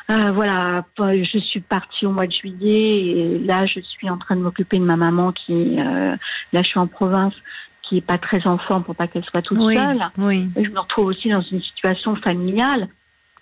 voilà, 0.09 0.85
je 0.99 1.39
suis 1.39 1.61
partie 1.61 2.07
au 2.07 2.13
mois 2.13 2.27
de 2.27 2.33
juillet 2.33 3.07
et 3.07 3.39
là, 3.41 3.67
je 3.67 3.81
suis 3.81 4.09
en 4.09 4.19
train 4.19 4.37
de 4.37 4.41
m'occuper 4.41 4.79
de 4.79 4.85
ma 4.85 4.97
maman 4.97 5.33
qui 5.33 5.77
là, 5.77 6.17
je 6.53 6.63
suis 6.63 6.79
en 6.79 6.87
province 6.87 7.35
qui 7.83 7.99
est 7.99 8.07
pas 8.07 8.19
très 8.19 8.47
en 8.47 8.59
forme 8.59 8.83
pour 8.83 8.97
pas 8.97 9.07
qu'elle 9.07 9.25
soit 9.25 9.43
toute 9.43 9.59
seule. 9.59 10.09
Oui. 10.19 10.49
je 10.57 10.71
me 10.71 10.81
retrouve 10.81 11.07
aussi 11.07 11.29
dans 11.29 11.41
une 11.41 11.63
situation 11.63 12.17
familiale. 12.17 12.89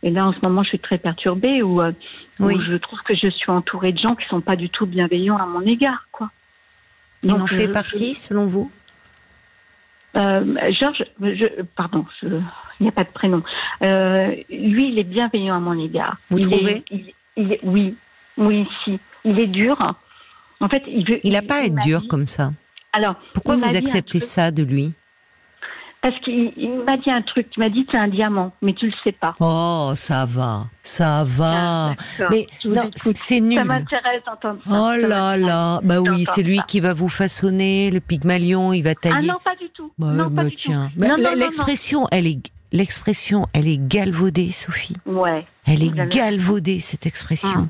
Et 0.03 0.11
là, 0.11 0.27
en 0.27 0.35
ce 0.35 0.39
moment, 0.43 0.63
je 0.63 0.69
suis 0.69 0.79
très 0.79 0.99
perturbée 0.99 1.63
où, 1.63 1.81
je 2.39 2.77
trouve 2.77 3.01
que 3.03 3.15
je 3.15 3.29
suis 3.29 3.51
entourée 3.51 3.93
de 3.93 3.99
gens 3.99 4.15
qui 4.15 4.27
sont 4.29 4.43
pas 4.43 4.55
du 4.55 4.69
tout 4.69 4.85
bienveillants 4.85 5.39
à 5.39 5.47
mon 5.47 5.63
égard, 5.63 6.09
quoi. 6.13 6.31
Il 7.23 7.33
en 7.33 7.47
fait 7.47 7.69
partie, 7.69 8.15
selon 8.15 8.45
vous? 8.45 8.71
Euh, 10.15 10.71
Georges, 10.73 11.05
je, 11.21 11.63
pardon, 11.75 12.05
il 12.81 12.85
n'y 12.85 12.89
a 12.89 12.93
pas 12.93 13.05
de 13.05 13.13
prénom. 13.13 13.43
Euh, 13.83 14.35
lui, 14.51 14.89
il 14.89 14.99
est 14.99 15.05
bienveillant 15.05 15.57
à 15.57 15.61
mon 15.61 15.79
égard. 15.79 16.17
Vous 16.31 16.41
trouvez? 16.41 16.85
il, 17.37 17.59
Oui, 17.63 17.97
oui, 18.37 18.67
si. 18.85 18.99
Il 19.25 19.39
est 19.39 19.47
dur. 19.47 19.77
En 20.61 20.69
fait, 20.69 20.83
il 20.87 21.09
veut. 21.09 21.21
Il 21.25 21.33
n'a 21.33 21.43
pas 21.43 21.63
à 21.63 21.65
être 21.65 21.81
dur 21.81 22.07
comme 22.09 22.27
ça. 22.27 22.51
Alors, 22.93 23.17
pourquoi 23.33 23.57
vous 23.57 23.77
acceptez 23.77 24.21
ça 24.21 24.51
de 24.51 24.63
lui? 24.63 24.95
Parce 26.05 26.21
qu'il 26.21 26.83
m'a 26.85 26.99
dit 26.99 27.11
un 27.11 27.23
truc, 27.23 27.47
il 27.57 27.61
m'a 27.61 27.71
dit 27.71 27.87
c'est 27.91 27.97
un 27.97 28.09
diamant, 28.09 28.53
mais 28.61 28.75
tu 28.75 28.85
le 28.85 28.93
sais 29.03 29.13
pas. 29.13 29.33
Oh, 29.41 29.93
ça 29.95 30.27
va, 30.27 30.67
ça 30.83 31.25
va. 31.27 31.93
Ah, 31.93 31.95
mais 32.31 32.47
non, 32.67 32.91
c'est 32.95 33.41
nul. 33.41 33.55
Ça 33.55 33.65
m'intéresse 33.65 34.23
d'entendre 34.27 34.61
ça. 34.69 34.71
Oh 34.71 35.01
là 35.01 35.39
là, 35.39 35.81
bah 35.83 36.03
oui, 36.03 36.27
c'est 36.27 36.43
lui 36.43 36.61
qui 36.69 36.81
va 36.81 36.93
vous 36.93 37.09
façonner 37.09 37.91
le 37.91 38.01
pygmalion, 38.01 38.75
il 38.75 38.83
va 38.83 38.95
tailler. 38.95 39.17
Ah 39.31 39.33
non, 39.33 39.39
pas 39.43 39.57
du 39.57 39.71
tout. 39.71 39.93
Bah, 39.97 40.09
non, 40.09 40.31
pas 40.31 40.45
du 40.45 40.53
tiens. 40.53 40.91
l'expression, 41.37 42.07
elle 42.13 42.27
est 42.27 42.53
l'expression, 42.75 43.47
elle 43.55 43.69
est 43.69 43.79
galvaudée, 43.79 44.51
Sophie. 44.51 44.97
Ouais. 45.07 45.47
Elle 45.67 45.83
est 45.83 46.09
galvaudée 46.09 46.81
cette 46.81 47.07
expression. 47.07 47.61
Hum. 47.61 47.69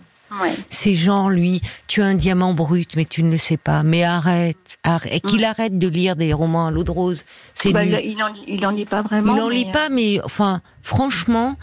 Ces 0.69 0.95
gens, 0.95 1.29
lui, 1.29 1.63
tu 1.87 2.03
as 2.03 2.07
un 2.07 2.17
diamant 2.17 2.55
brut, 2.55 2.97
mais 2.97 3.05
tu 3.05 3.23
ne 3.23 3.31
le 3.31 3.39
sais 3.39 3.57
pas. 3.57 3.85
Mais 3.85 4.03
arrête, 4.03 4.79
arrête 4.83 5.25
qu'il 5.25 5.45
arrête 5.45 5.79
de 5.79 5.87
lire 5.87 6.17
des 6.17 6.33
romans 6.33 6.67
à 6.67 6.71
l'eau 6.73 6.83
de 6.83 6.91
rose. 6.91 7.25
C'est 7.53 7.71
bah, 7.73 7.85
il, 7.85 8.21
en, 8.21 8.71
lit 8.71 8.85
pas 8.85 9.03
vraiment. 9.03 9.37
Il 9.37 9.41
en 9.41 9.49
lit 9.49 9.71
pas, 9.71 9.91
mais 9.91 10.21
enfin, 10.25 10.61
franchement, 10.83 11.57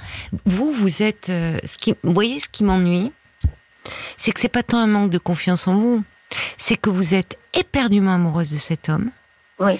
vous, 0.45 0.71
vous 0.71 1.03
êtes. 1.03 1.29
Euh, 1.29 1.57
ce 1.65 1.77
qui, 1.77 1.95
vous 2.01 2.13
voyez, 2.13 2.39
ce 2.39 2.47
qui 2.47 2.63
m'ennuie, 2.63 3.11
c'est 4.15 4.31
que 4.31 4.39
c'est 4.39 4.47
pas 4.47 4.63
tant 4.63 4.77
un 4.77 4.87
manque 4.87 5.09
de 5.09 5.17
confiance 5.17 5.67
en 5.67 5.75
vous, 5.75 6.03
c'est 6.55 6.77
que 6.77 6.89
vous 6.89 7.13
êtes 7.13 7.37
éperdument 7.53 8.13
amoureuse 8.13 8.51
de 8.51 8.57
cet 8.57 8.87
homme, 8.87 9.11
oui. 9.59 9.73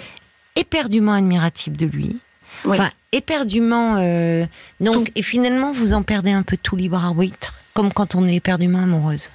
éperdument 0.54 1.12
admirative 1.12 1.78
de 1.78 1.86
lui. 1.86 2.20
Enfin, 2.66 2.90
éperdument. 3.12 3.96
Euh, 3.98 4.46
donc, 4.80 5.10
et 5.14 5.22
finalement, 5.22 5.72
vous 5.72 5.92
en 5.92 6.02
perdez 6.02 6.32
un 6.32 6.42
peu 6.42 6.56
tout 6.56 6.76
libre 6.76 6.96
arbitre 6.96 7.54
comme 7.74 7.92
quand 7.92 8.14
on 8.14 8.26
est 8.26 8.34
éperdument 8.34 8.80
amoureuse. 8.80 9.30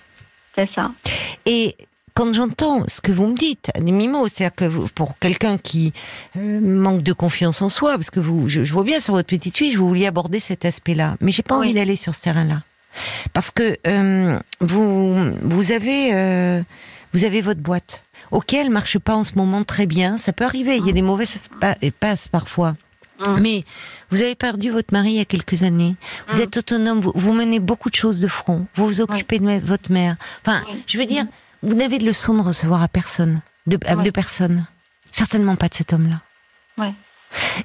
C'est 0.56 0.70
ça. 0.74 0.92
Et 1.46 1.76
quand 2.14 2.34
j'entends 2.34 2.88
ce 2.88 3.00
que 3.00 3.12
vous 3.12 3.28
me 3.28 3.36
dites, 3.36 3.72
Mimo, 3.80 4.28
c'est-à-dire 4.28 4.56
que 4.56 4.88
pour 4.90 5.20
quelqu'un 5.20 5.58
qui 5.58 5.94
euh, 6.36 6.60
manque 6.60 7.04
de 7.04 7.14
confiance 7.14 7.62
en 7.62 7.70
soi, 7.70 7.92
parce 7.94 8.10
que 8.10 8.20
vous, 8.20 8.50
je, 8.50 8.62
vois 8.62 8.84
bien 8.84 9.00
sur 9.00 9.14
votre 9.14 9.28
petite 9.28 9.56
fille, 9.56 9.72
je 9.72 9.78
vous 9.78 9.88
vouliez 9.88 10.08
aborder 10.08 10.40
cet 10.40 10.66
aspect-là, 10.66 11.16
mais 11.22 11.32
j'ai 11.32 11.44
pas 11.44 11.56
envie 11.56 11.74
d'aller 11.74 11.96
sur 11.96 12.16
ce 12.16 12.24
terrain-là, 12.24 12.64
parce 13.34 13.52
que 13.52 13.78
euh, 13.86 14.40
vous, 14.62 15.32
vous 15.44 15.72
avez, 15.72 16.16
euh, 16.16 16.64
vous 17.14 17.24
avez 17.24 17.42
votre 17.42 17.62
boîte. 17.62 18.04
Ok, 18.32 18.54
elle 18.54 18.72
marche 18.72 18.98
pas 18.98 19.16
en 19.16 19.24
ce 19.24 19.34
moment 19.36 19.64
très 19.64 19.86
bien, 19.86 20.18
ça 20.18 20.34
peut 20.34 20.44
arriver. 20.44 20.78
Il 20.78 20.88
y 20.88 20.90
a 20.90 20.94
des 20.94 21.04
mauvaises 21.04 21.40
passes 22.00 22.28
parfois. 22.28 22.76
Mmh. 23.26 23.40
Mais 23.42 23.64
vous 24.12 24.22
avez 24.22 24.36
perdu 24.36 24.70
votre 24.70 24.94
mari 24.94 25.12
il 25.12 25.16
y 25.18 25.20
a 25.20 25.26
quelques 25.26 25.64
années. 25.64 25.96
Vous 26.30 26.40
mmh. 26.40 26.42
êtes 26.42 26.58
autonome. 26.58 27.00
Vous, 27.00 27.34
menez 27.34 27.60
beaucoup 27.60 27.90
de 27.90 27.96
choses 27.96 28.20
de 28.20 28.28
front. 28.28 28.68
Vous 28.76 28.86
vous 28.86 29.02
occupez 29.02 29.40
de 29.40 29.66
votre 29.66 29.92
mère. 29.92 30.18
Enfin, 30.46 30.64
je 30.86 30.98
veux 30.98 31.06
dire, 31.06 31.26
mmh. 31.26 31.30
vous 31.64 31.76
n'avez 31.76 31.98
de 31.98 32.06
leçon 32.06 32.34
de 32.36 32.42
recevoir 32.42 32.82
à 32.82 32.88
personne, 32.88 33.42
de, 33.66 33.78
de 33.78 34.10
personne. 34.12 34.66
Certainement 35.12 35.56
pas 35.56 35.70
de 35.70 35.74
cet 35.74 35.94
homme-là. 35.94 36.22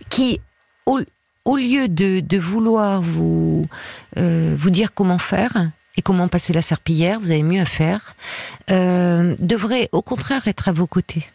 Qui, 0.09 0.41
au, 0.87 1.01
au 1.45 1.57
lieu 1.57 1.89
de, 1.89 2.21
de, 2.21 2.39
vouloir 2.39 3.01
vous 3.03 3.67
euh, 4.19 4.57
vous 4.59 4.71
dire 4.71 4.95
comment 4.95 5.19
faire 5.19 5.71
et 5.97 6.03
comment 6.03 6.29
passer 6.29 6.53
la 6.53 6.63
serpillière, 6.63 7.21
vous 7.21 7.31
avez 7.31 7.43
mieux 7.43 7.61
à 7.61 7.67
faire, 7.67 8.15
euh, 8.71 9.37
devrait 9.39 9.89
au 9.93 10.03
contraire 10.03 10.49
être 10.49 10.69
à 10.69 10.73
vos 10.73 10.87
côtés. 10.87 11.27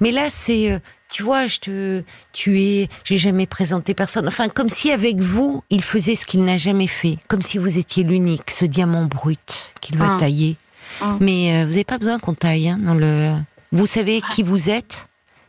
Mais 0.00 0.10
là, 0.10 0.30
c'est, 0.30 0.72
euh, 0.72 0.78
tu 1.14 1.22
vois, 1.22 1.46
je 1.46 1.60
te, 1.60 2.02
tu 2.32 2.60
es, 2.60 2.88
j'ai 3.04 3.18
jamais 3.18 3.46
présenté 3.46 3.94
personne. 3.94 4.26
Enfin, 4.26 4.48
comme 4.48 4.68
si 4.68 4.90
avec 4.90 5.20
vous, 5.20 5.62
il 5.70 5.84
faisait 5.84 6.16
ce 6.16 6.26
qu'il 6.26 6.42
n'a 6.42 6.56
jamais 6.56 6.88
fait, 6.88 7.18
comme 7.28 7.40
si 7.40 7.56
vous 7.56 7.78
étiez 7.78 8.02
l'unique, 8.02 8.50
ce 8.50 8.64
diamant 8.64 9.04
brut 9.04 9.72
qu'il 9.80 9.96
va 9.96 10.14
ah. 10.14 10.16
tailler. 10.18 10.56
Ah. 11.00 11.16
Mais 11.20 11.52
euh, 11.52 11.66
vous 11.66 11.70
n'avez 11.70 11.84
pas 11.84 11.98
besoin 11.98 12.18
qu'on 12.18 12.34
taille 12.34 12.68
hein, 12.68 12.80
dans 12.82 12.94
le. 12.94 13.36
Vous 13.70 13.86
savez 13.86 14.22
qui 14.32 14.42
vous 14.42 14.68
êtes 14.68 15.06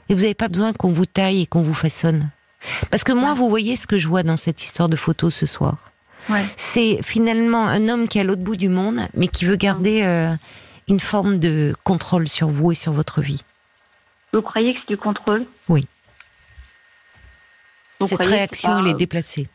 et 0.07 0.13
vous 0.13 0.21
n'avez 0.21 0.35
pas 0.35 0.49
besoin 0.49 0.71
qu'on 0.71 0.91
vous 0.91 1.07
taille 1.07 1.41
et 1.41 1.45
qu'on 1.47 1.63
vous 1.63 1.73
façonne. 1.73 2.29
Parce 2.91 3.03
que 3.03 3.11
moi, 3.11 3.33
vous 3.33 3.49
voyez 3.49 3.75
ce 3.75 3.87
que 3.87 3.97
je 3.97 4.07
vois 4.07 4.21
dans 4.21 4.37
cette 4.37 4.63
histoire 4.63 4.87
de 4.87 4.95
photo 4.95 5.31
ce 5.31 5.47
soir. 5.47 5.77
C'est 6.57 6.99
finalement 7.03 7.65
un 7.65 7.89
homme 7.89 8.07
qui 8.07 8.19
est 8.19 8.21
à 8.21 8.23
l'autre 8.23 8.43
bout 8.43 8.55
du 8.55 8.69
monde, 8.69 9.07
mais 9.15 9.27
qui 9.27 9.45
veut 9.45 9.55
garder 9.55 10.03
euh, 10.03 10.35
une 10.87 10.99
forme 10.99 11.37
de 11.37 11.73
contrôle 11.83 12.27
sur 12.27 12.49
vous 12.49 12.71
et 12.71 12.75
sur 12.75 12.91
votre 12.93 13.21
vie. 13.21 13.41
Vous 14.35 14.41
croyez 14.41 14.73
que 14.73 14.79
c'est 14.81 14.93
du 14.93 14.97
contrôle? 14.97 15.45
Oui. 15.69 15.85
Cette 18.03 18.25
réaction, 18.25 18.79
elle 18.79 18.87
est 18.87 18.93
déplacée. 18.93 19.47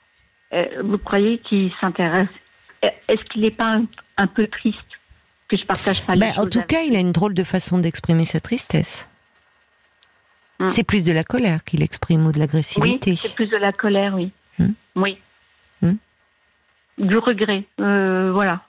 Euh, 0.55 0.65
vous 0.83 0.97
croyez 0.97 1.39
qu'il 1.41 1.71
s'intéresse 1.79 2.31
Est-ce 2.83 3.23
qu'il 3.25 3.43
n'est 3.43 3.51
pas 3.51 3.79
un, 4.17 4.27
peu 4.27 4.47
triste 4.47 4.79
que 5.49 5.59
je 5.59 5.67
partage 5.67 6.03
pas 6.07 6.15
les 6.15 6.21
ben, 6.21 6.33
En 6.39 6.47
tout 6.47 6.63
cas, 6.63 6.81
il 6.81 6.97
a 6.97 6.99
une 6.99 7.13
drôle 7.13 7.35
de 7.35 7.45
façon 7.45 7.77
d'exprimer 7.77 8.25
sa 8.25 8.41
tristesse. 8.41 9.07
Hum. 10.61 10.71
C'est 10.71 10.83
plus 10.83 11.05
de 11.05 11.13
la 11.13 11.25
colère 11.25 11.63
qu'il 11.63 11.83
exprime 11.83 12.25
ou 12.27 12.33
de 12.33 12.39
l'agressivité. 12.39 13.11
Oui, 13.11 13.17
c'est 13.19 13.35
plus 13.35 13.49
de 13.49 13.59
la 13.59 13.73
colère, 13.73 14.15
oui. 14.15 14.33
Hum. 14.59 14.73
Oui. 14.97 15.19
Hum. 15.83 15.99
Du 16.97 17.19
regret, 17.19 17.65
euh, 17.81 18.33
voilà. 18.33 18.63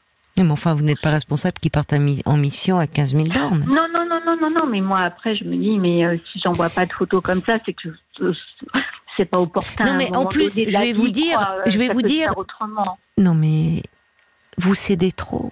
Mais 0.44 0.52
enfin, 0.52 0.74
vous 0.74 0.84
n'êtes 0.84 1.02
pas 1.02 1.12
responsable 1.12 1.58
qu'il 1.60 1.72
parte 1.72 1.94
en 1.94 2.38
mission 2.38 2.78
à 2.78 2.88
15 2.88 3.12
000 3.12 3.26
bornes. 3.26 3.66
Non, 3.68 3.88
non, 3.94 4.06
non, 4.08 4.20
non, 4.26 4.38
non, 4.42 4.50
non. 4.50 4.68
Mais 4.68 4.82
moi, 4.82 5.00
après, 5.02 5.36
je 5.36 5.44
me 5.44 5.56
dis, 5.56 5.78
mais 5.80 6.06
euh, 6.06 6.18
si 6.32 6.40
j'envoie 6.44 6.70
pas 6.70 6.86
de 6.86 6.94
photos 6.94 7.22
comme 7.22 7.42
ça, 7.46 7.58
c'est 7.66 7.74
que 7.74 7.90
euh, 8.22 8.34
c'est 9.18 9.26
pas 9.26 9.40
opportun. 9.40 9.84
Non, 9.84 9.94
mais 9.98 10.16
en 10.16 10.26
plus, 10.26 10.56
je 10.56 10.78
vais 10.78 10.94
vous 10.94 11.10
dire, 11.10 11.40
je 11.66 11.78
vais 11.78 11.90
vous 11.90 12.02
dire. 12.02 12.34
Non, 13.18 13.34
mais 13.34 13.84
vous 14.58 14.76
cédez 14.76 15.12
trop. 15.12 15.52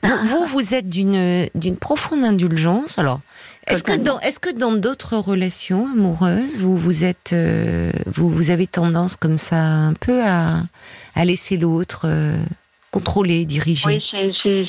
Vous, 0.02 0.46
vous, 0.46 0.74
êtes 0.74 0.88
d'une 0.88 1.48
d'une 1.54 1.76
profonde 1.76 2.24
indulgence. 2.24 2.98
Alors, 2.98 3.20
est-ce 3.66 3.82
que 3.82 3.96
dans 3.96 4.18
est-ce 4.20 4.38
que 4.38 4.50
dans 4.50 4.72
d'autres 4.72 5.16
relations 5.16 5.86
amoureuses, 5.86 6.60
vous 6.60 6.76
vous 6.76 7.04
êtes 7.04 7.32
euh, 7.32 7.90
vous 8.06 8.30
vous 8.30 8.50
avez 8.50 8.66
tendance 8.66 9.16
comme 9.16 9.38
ça 9.38 9.56
un 9.56 9.92
peu 9.94 10.22
à 10.24 10.62
à 11.14 11.24
laisser 11.24 11.56
l'autre 11.56 12.02
euh, 12.04 12.38
contrôler, 12.98 13.44
diriger 13.44 13.86
Oui, 13.86 14.02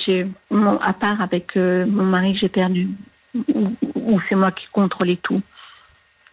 j'ai 0.05 0.27
à 0.81 0.93
part 0.93 1.21
avec 1.21 1.55
euh, 1.55 1.85
mon 1.85 2.03
mari 2.03 2.33
que 2.33 2.39
j'ai 2.39 2.49
perdu, 2.49 2.89
où, 3.95 4.19
c'est 4.27 4.35
moi 4.35 4.51
qui 4.51 4.65
contrôlais 4.71 5.17
tout. 5.21 5.41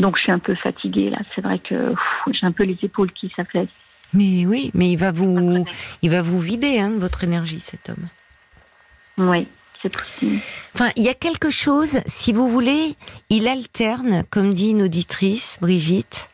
Donc 0.01 0.17
je 0.17 0.23
suis 0.23 0.33
un 0.33 0.39
peu 0.39 0.55
fatiguée 0.57 1.11
là. 1.11 1.19
C'est 1.35 1.41
vrai 1.41 1.59
que 1.59 1.95
j'ai 2.33 2.47
un 2.47 2.53
peu 2.53 2.65
les 2.65 2.79
épaules 2.83 3.13
qui 3.13 3.33
s'affaissent. 3.37 3.69
Mais 4.13 4.47
oui, 4.47 4.71
mais 4.75 4.91
il 4.91 4.97
va 4.97 5.13
vous, 5.13 5.65
il 6.03 6.11
va 6.11 6.23
vous 6.23 6.41
vider 6.41 6.79
hein, 6.79 6.93
votre 6.99 7.25
énergie, 7.25 7.61
cet 7.61 7.89
homme. 7.89 8.09
Oui, 9.19 9.47
c'est 9.83 9.93
possible. 9.93 10.41
Enfin, 10.75 10.91
il 10.97 11.05
y 11.05 11.09
a 11.09 11.15
quelque 11.15 11.51
chose, 11.51 12.01
si 12.07 12.33
vous 12.33 12.49
voulez, 12.49 12.97
il 13.31 13.49
alterne, 13.49 14.25
comme 14.31 14.53
dit 14.53 14.71
une 14.71 14.83
auditrice, 14.83 15.59
Brigitte, 15.61 16.29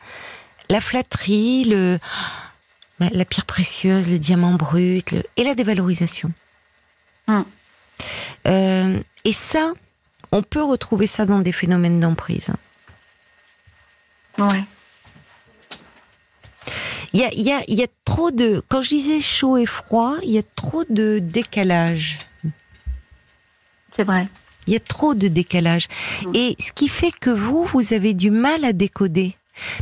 la 0.69 0.81
flatterie, 0.81 1.65
le, 1.65 1.97
la 3.09 3.25
pierre 3.25 3.45
précieuse, 3.45 4.11
le 4.11 4.19
diamant 4.19 4.53
brut, 4.53 5.15
et 5.37 5.43
la 5.43 5.55
dévalorisation. 5.55 6.31
Hum. 7.27 7.45
Euh, 8.47 8.99
et 9.25 9.33
ça, 9.33 9.73
on 10.31 10.43
peut 10.43 10.63
retrouver 10.63 11.07
ça 11.07 11.25
dans 11.25 11.39
des 11.39 11.51
phénomènes 11.51 11.99
d'emprise. 11.99 12.51
Ouais. 14.37 14.63
Il 17.13 17.19
y 17.19 17.23
a, 17.23 17.33
y, 17.33 17.51
a, 17.51 17.61
y 17.67 17.83
a 17.83 17.87
trop 18.05 18.31
de. 18.31 18.63
Quand 18.69 18.81
je 18.81 18.89
disais 18.89 19.19
chaud 19.19 19.57
et 19.57 19.65
froid, 19.65 20.15
il 20.23 20.31
y 20.31 20.37
a 20.37 20.43
trop 20.55 20.85
de 20.89 21.19
décalage. 21.19 22.17
C'est 23.97 24.05
vrai. 24.05 24.29
Il 24.67 24.73
y 24.73 24.77
a 24.77 24.79
trop 24.79 25.13
de 25.13 25.27
décalage. 25.27 25.87
Mm. 26.25 26.31
Et 26.35 26.55
ce 26.59 26.71
qui 26.71 26.87
fait 26.87 27.11
que 27.11 27.29
vous, 27.29 27.65
vous 27.65 27.93
avez 27.93 28.13
du 28.13 28.31
mal 28.31 28.63
à 28.63 28.71
décoder. 28.71 29.35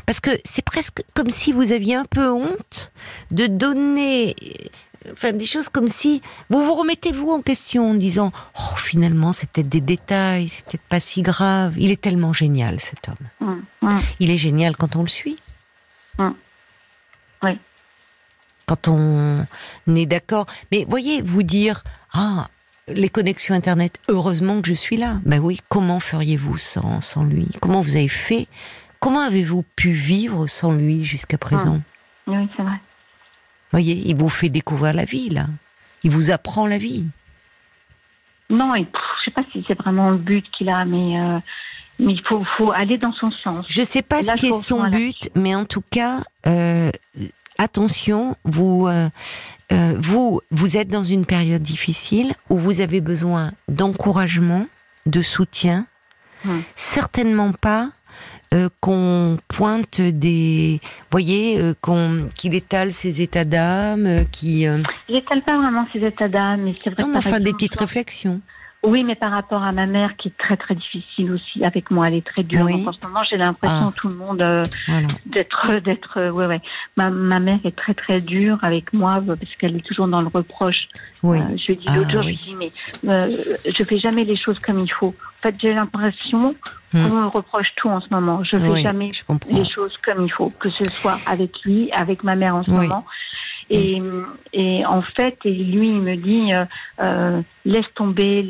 Parce 0.05 0.19
que 0.19 0.31
c'est 0.43 0.63
presque 0.63 1.03
comme 1.13 1.29
si 1.29 1.51
vous 1.51 1.71
aviez 1.71 1.95
un 1.95 2.05
peu 2.05 2.29
honte 2.29 2.91
de 3.31 3.47
donner 3.47 4.35
enfin 5.13 5.31
des 5.31 5.45
choses 5.45 5.69
comme 5.69 5.87
si 5.87 6.21
vous 6.49 6.63
vous 6.63 6.73
remettez 6.73 7.11
vous 7.11 7.31
en 7.31 7.41
question 7.41 7.91
en 7.91 7.93
disant 7.93 8.33
oh 8.57 8.75
finalement 8.75 9.31
c'est 9.31 9.49
peut-être 9.49 9.69
des 9.69 9.79
détails 9.79 10.49
c'est 10.49 10.65
peut-être 10.65 10.83
pas 10.89 10.99
si 10.99 11.21
grave 11.21 11.75
il 11.77 11.89
est 11.89 12.01
tellement 12.01 12.33
génial 12.33 12.81
cet 12.81 13.07
homme 13.07 13.63
mm. 13.81 13.87
Mm. 13.87 13.99
il 14.19 14.29
est 14.29 14.37
génial 14.37 14.75
quand 14.75 14.97
on 14.97 15.01
le 15.03 15.07
suit 15.07 15.37
oui. 17.43 17.59
Quand 18.65 18.87
on 18.87 19.37
est 19.95 20.05
d'accord. 20.05 20.45
Mais 20.71 20.85
voyez, 20.87 21.21
vous 21.21 21.43
dire, 21.43 21.83
ah, 22.13 22.47
les 22.87 23.09
connexions 23.09 23.55
Internet, 23.55 23.99
heureusement 24.09 24.61
que 24.61 24.67
je 24.67 24.73
suis 24.73 24.97
là. 24.97 25.19
Ben 25.25 25.39
oui, 25.39 25.59
comment 25.69 25.99
feriez-vous 25.99 26.57
sans, 26.57 27.01
sans 27.01 27.23
lui? 27.23 27.47
Comment 27.61 27.81
vous 27.81 27.95
avez 27.95 28.07
fait 28.07 28.47
Comment 28.99 29.21
avez-vous 29.21 29.63
pu 29.75 29.91
vivre 29.91 30.47
sans 30.47 30.71
lui 30.71 31.03
jusqu'à 31.03 31.37
présent 31.37 31.79
ah. 31.79 32.31
Oui, 32.31 32.47
c'est 32.55 32.63
vrai. 32.63 32.79
Voyez, 33.71 34.01
il 34.05 34.15
vous 34.15 34.29
fait 34.29 34.49
découvrir 34.49 34.93
la 34.93 35.05
vie, 35.05 35.29
là. 35.29 35.47
Il 36.03 36.11
vous 36.11 36.31
apprend 36.31 36.67
la 36.67 36.77
vie. 36.77 37.05
Non, 38.49 38.73
je 38.75 38.81
ne 38.81 38.85
sais 39.25 39.31
pas 39.31 39.43
si 39.51 39.63
c'est 39.67 39.77
vraiment 39.77 40.11
le 40.11 40.17
but 40.17 40.45
qu'il 40.51 40.69
a, 40.69 40.85
mais 40.85 41.19
euh, 41.19 41.39
mais 41.99 42.13
il 42.13 42.21
faut, 42.27 42.41
faut, 42.57 42.71
aller 42.71 42.97
dans 42.97 43.11
son 43.13 43.29
sens. 43.29 43.65
Je 43.67 43.81
ne 43.81 43.85
sais 43.85 44.01
pas 44.01 44.23
ce 44.23 44.31
qu'est 44.35 44.53
son 44.53 44.89
but, 44.89 45.29
mais 45.35 45.53
en 45.53 45.65
tout 45.65 45.83
cas, 45.89 46.21
euh, 46.47 46.89
attention, 47.57 48.37
vous, 48.45 48.87
euh, 48.87 49.09
vous, 49.99 50.39
vous 50.49 50.77
êtes 50.77 50.87
dans 50.87 51.03
une 51.03 51.25
période 51.25 51.61
difficile 51.61 52.33
où 52.49 52.57
vous 52.57 52.79
avez 52.79 53.01
besoin 53.01 53.51
d'encouragement, 53.67 54.65
de 55.05 55.21
soutien. 55.21 55.85
Hum. 56.45 56.63
Certainement 56.75 57.51
pas 57.51 57.89
euh, 58.53 58.69
qu'on 58.81 59.37
pointe 59.47 60.01
des, 60.01 60.79
voyez, 61.11 61.59
euh, 61.59 61.73
qu'on 61.81 62.29
qu'il 62.35 62.55
étale 62.55 62.91
ses 62.91 63.21
états 63.21 63.45
d'âme, 63.45 64.25
qui. 64.31 64.63
Il 64.63 65.15
n'étale 65.15 65.43
pas 65.43 65.57
vraiment 65.57 65.85
ses 65.93 65.99
états 65.99 66.27
d'âme, 66.27 66.61
mais 66.63 66.73
c'est 66.83 66.89
vrai. 66.89 67.03
Non, 67.03 67.15
enfin 67.15 67.39
des 67.39 67.53
petites 67.53 67.75
réflexions. 67.75 68.41
Oui, 68.85 69.03
mais 69.03 69.15
par 69.15 69.31
rapport 69.31 69.61
à 69.61 69.73
ma 69.73 69.85
mère 69.85 70.15
qui 70.15 70.29
est 70.29 70.37
très 70.37 70.55
très 70.55 70.73
difficile 70.73 71.33
aussi 71.33 71.65
avec 71.65 71.91
moi, 71.91 72.07
elle 72.07 72.15
est 72.15 72.25
très 72.25 72.43
dure. 72.43 72.61
en 72.61 72.93
ce 72.93 73.05
moment, 73.05 73.21
j'ai 73.29 73.35
l'impression 73.35 73.87
ah. 73.89 73.93
tout 73.93 74.07
le 74.07 74.15
monde 74.15 74.41
euh, 74.41 74.63
d'être 75.25 75.79
d'être 75.83 76.17
euh, 76.17 76.31
ouais 76.31 76.45
ouais. 76.45 76.61
Ma, 76.95 77.09
ma 77.09 77.39
mère 77.41 77.59
est 77.65 77.75
très 77.75 77.93
très 77.93 78.21
dure 78.21 78.57
avec 78.61 78.93
moi 78.93 79.21
euh, 79.27 79.35
parce 79.35 79.53
qu'elle 79.57 79.75
est 79.75 79.85
toujours 79.85 80.07
dans 80.07 80.21
le 80.21 80.29
reproche. 80.29 80.87
Oui. 81.23 81.39
je 81.57 81.73
dis 81.73 81.87
l'autre 81.87 82.07
ah, 82.09 82.13
jour, 82.13 82.23
je 82.23 82.29
dis 82.29 82.55
mais 82.57 82.71
je 83.03 83.83
fais 83.83 83.97
jamais 83.97 84.23
les 84.23 84.37
choses 84.37 84.59
comme 84.59 84.79
il 84.79 84.91
faut. 84.91 85.13
En 85.39 85.41
fait, 85.41 85.55
j'ai 85.61 85.73
l'impression 85.73 86.53
hmm. 86.93 87.07
qu'on 87.07 87.15
me 87.15 87.27
reproche 87.27 87.73
tout 87.75 87.87
en 87.89 88.01
ce 88.01 88.07
moment. 88.11 88.41
Je 88.43 88.57
fais 88.57 88.81
jamais 88.81 89.11
les 89.49 89.69
choses 89.69 89.95
comme 89.97 90.25
il 90.25 90.31
faut, 90.31 90.49
que 90.49 90.69
ce 90.69 90.83
soit 90.85 91.17
avec 91.25 91.61
lui, 91.63 91.89
avec 91.91 92.23
ma 92.23 92.35
mère 92.35 92.55
en 92.55 92.63
ce 92.63 92.71
moment. 92.71 93.05
Et, 93.69 94.01
et 94.51 94.85
en 94.85 95.01
fait, 95.01 95.37
et 95.45 95.53
lui, 95.53 95.89
il 95.89 96.01
me 96.01 96.15
dit, 96.15 96.53
euh, 96.53 96.65
euh 97.01 97.41
laisse 97.65 97.85
tomber, 97.93 98.43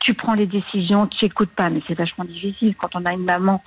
tu 0.00 0.14
prends 0.14 0.34
les 0.34 0.46
décisions, 0.46 1.06
tu 1.06 1.26
n'écoutes 1.26 1.50
pas. 1.50 1.68
Mais 1.68 1.82
c'est 1.86 1.94
vachement 1.94 2.24
difficile 2.24 2.74
quand 2.76 2.94
on 2.94 3.04
a 3.04 3.12
une 3.12 3.24
maman 3.24 3.62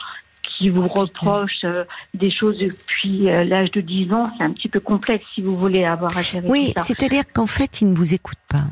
qui 0.57 0.69
vous 0.69 0.87
reproche 0.87 1.63
euh, 1.63 1.85
des 2.13 2.31
choses 2.31 2.57
depuis 2.57 3.29
euh, 3.29 3.43
l'âge 3.43 3.71
de 3.71 3.81
10 3.81 4.11
ans. 4.13 4.31
C'est 4.37 4.43
un 4.43 4.51
petit 4.51 4.67
peu 4.67 4.79
complexe 4.79 5.23
si 5.33 5.41
vous 5.41 5.57
voulez 5.57 5.85
avoir 5.85 6.15
à 6.17 6.21
gérer 6.21 6.47
Oui, 6.49 6.73
c'est-à-dire 6.77 7.23
qu'en 7.33 7.47
fait, 7.47 7.81
il 7.81 7.91
ne 7.91 7.95
vous 7.95 8.13
écoute 8.13 8.39
pas. 8.49 8.65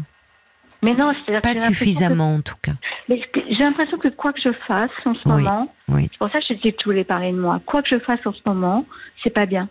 Mais 0.87 0.95
non, 0.95 1.11
pas 1.43 1.53
suffisamment 1.53 2.35
en 2.35 2.41
tout 2.41 2.55
cas. 2.61 2.71
J'ai 3.09 3.63
l'impression 3.63 3.97
que 3.97 4.07
quoi 4.07 4.31
que 4.31 4.39
je 4.41 4.53
fasse 4.67 4.89
en 5.03 5.15
ce 5.15 5.27
moment, 5.27 5.73
c'est 5.89 6.17
pour 6.17 6.31
ça 6.31 6.39
que 6.39 6.45
je 6.49 6.53
disais 6.53 6.71
que 6.71 6.77
tu 6.77 6.85
voulais 6.85 7.03
parler 7.03 7.33
de 7.33 7.37
moi. 7.37 7.59
Quoi 7.65 7.81
que 7.81 7.89
je 7.89 7.99
fasse 7.99 8.25
en 8.25 8.31
ce 8.31 8.39
moment, 8.45 8.85
c'est 9.21 9.29
pas 9.29 9.45
bien. 9.45 9.67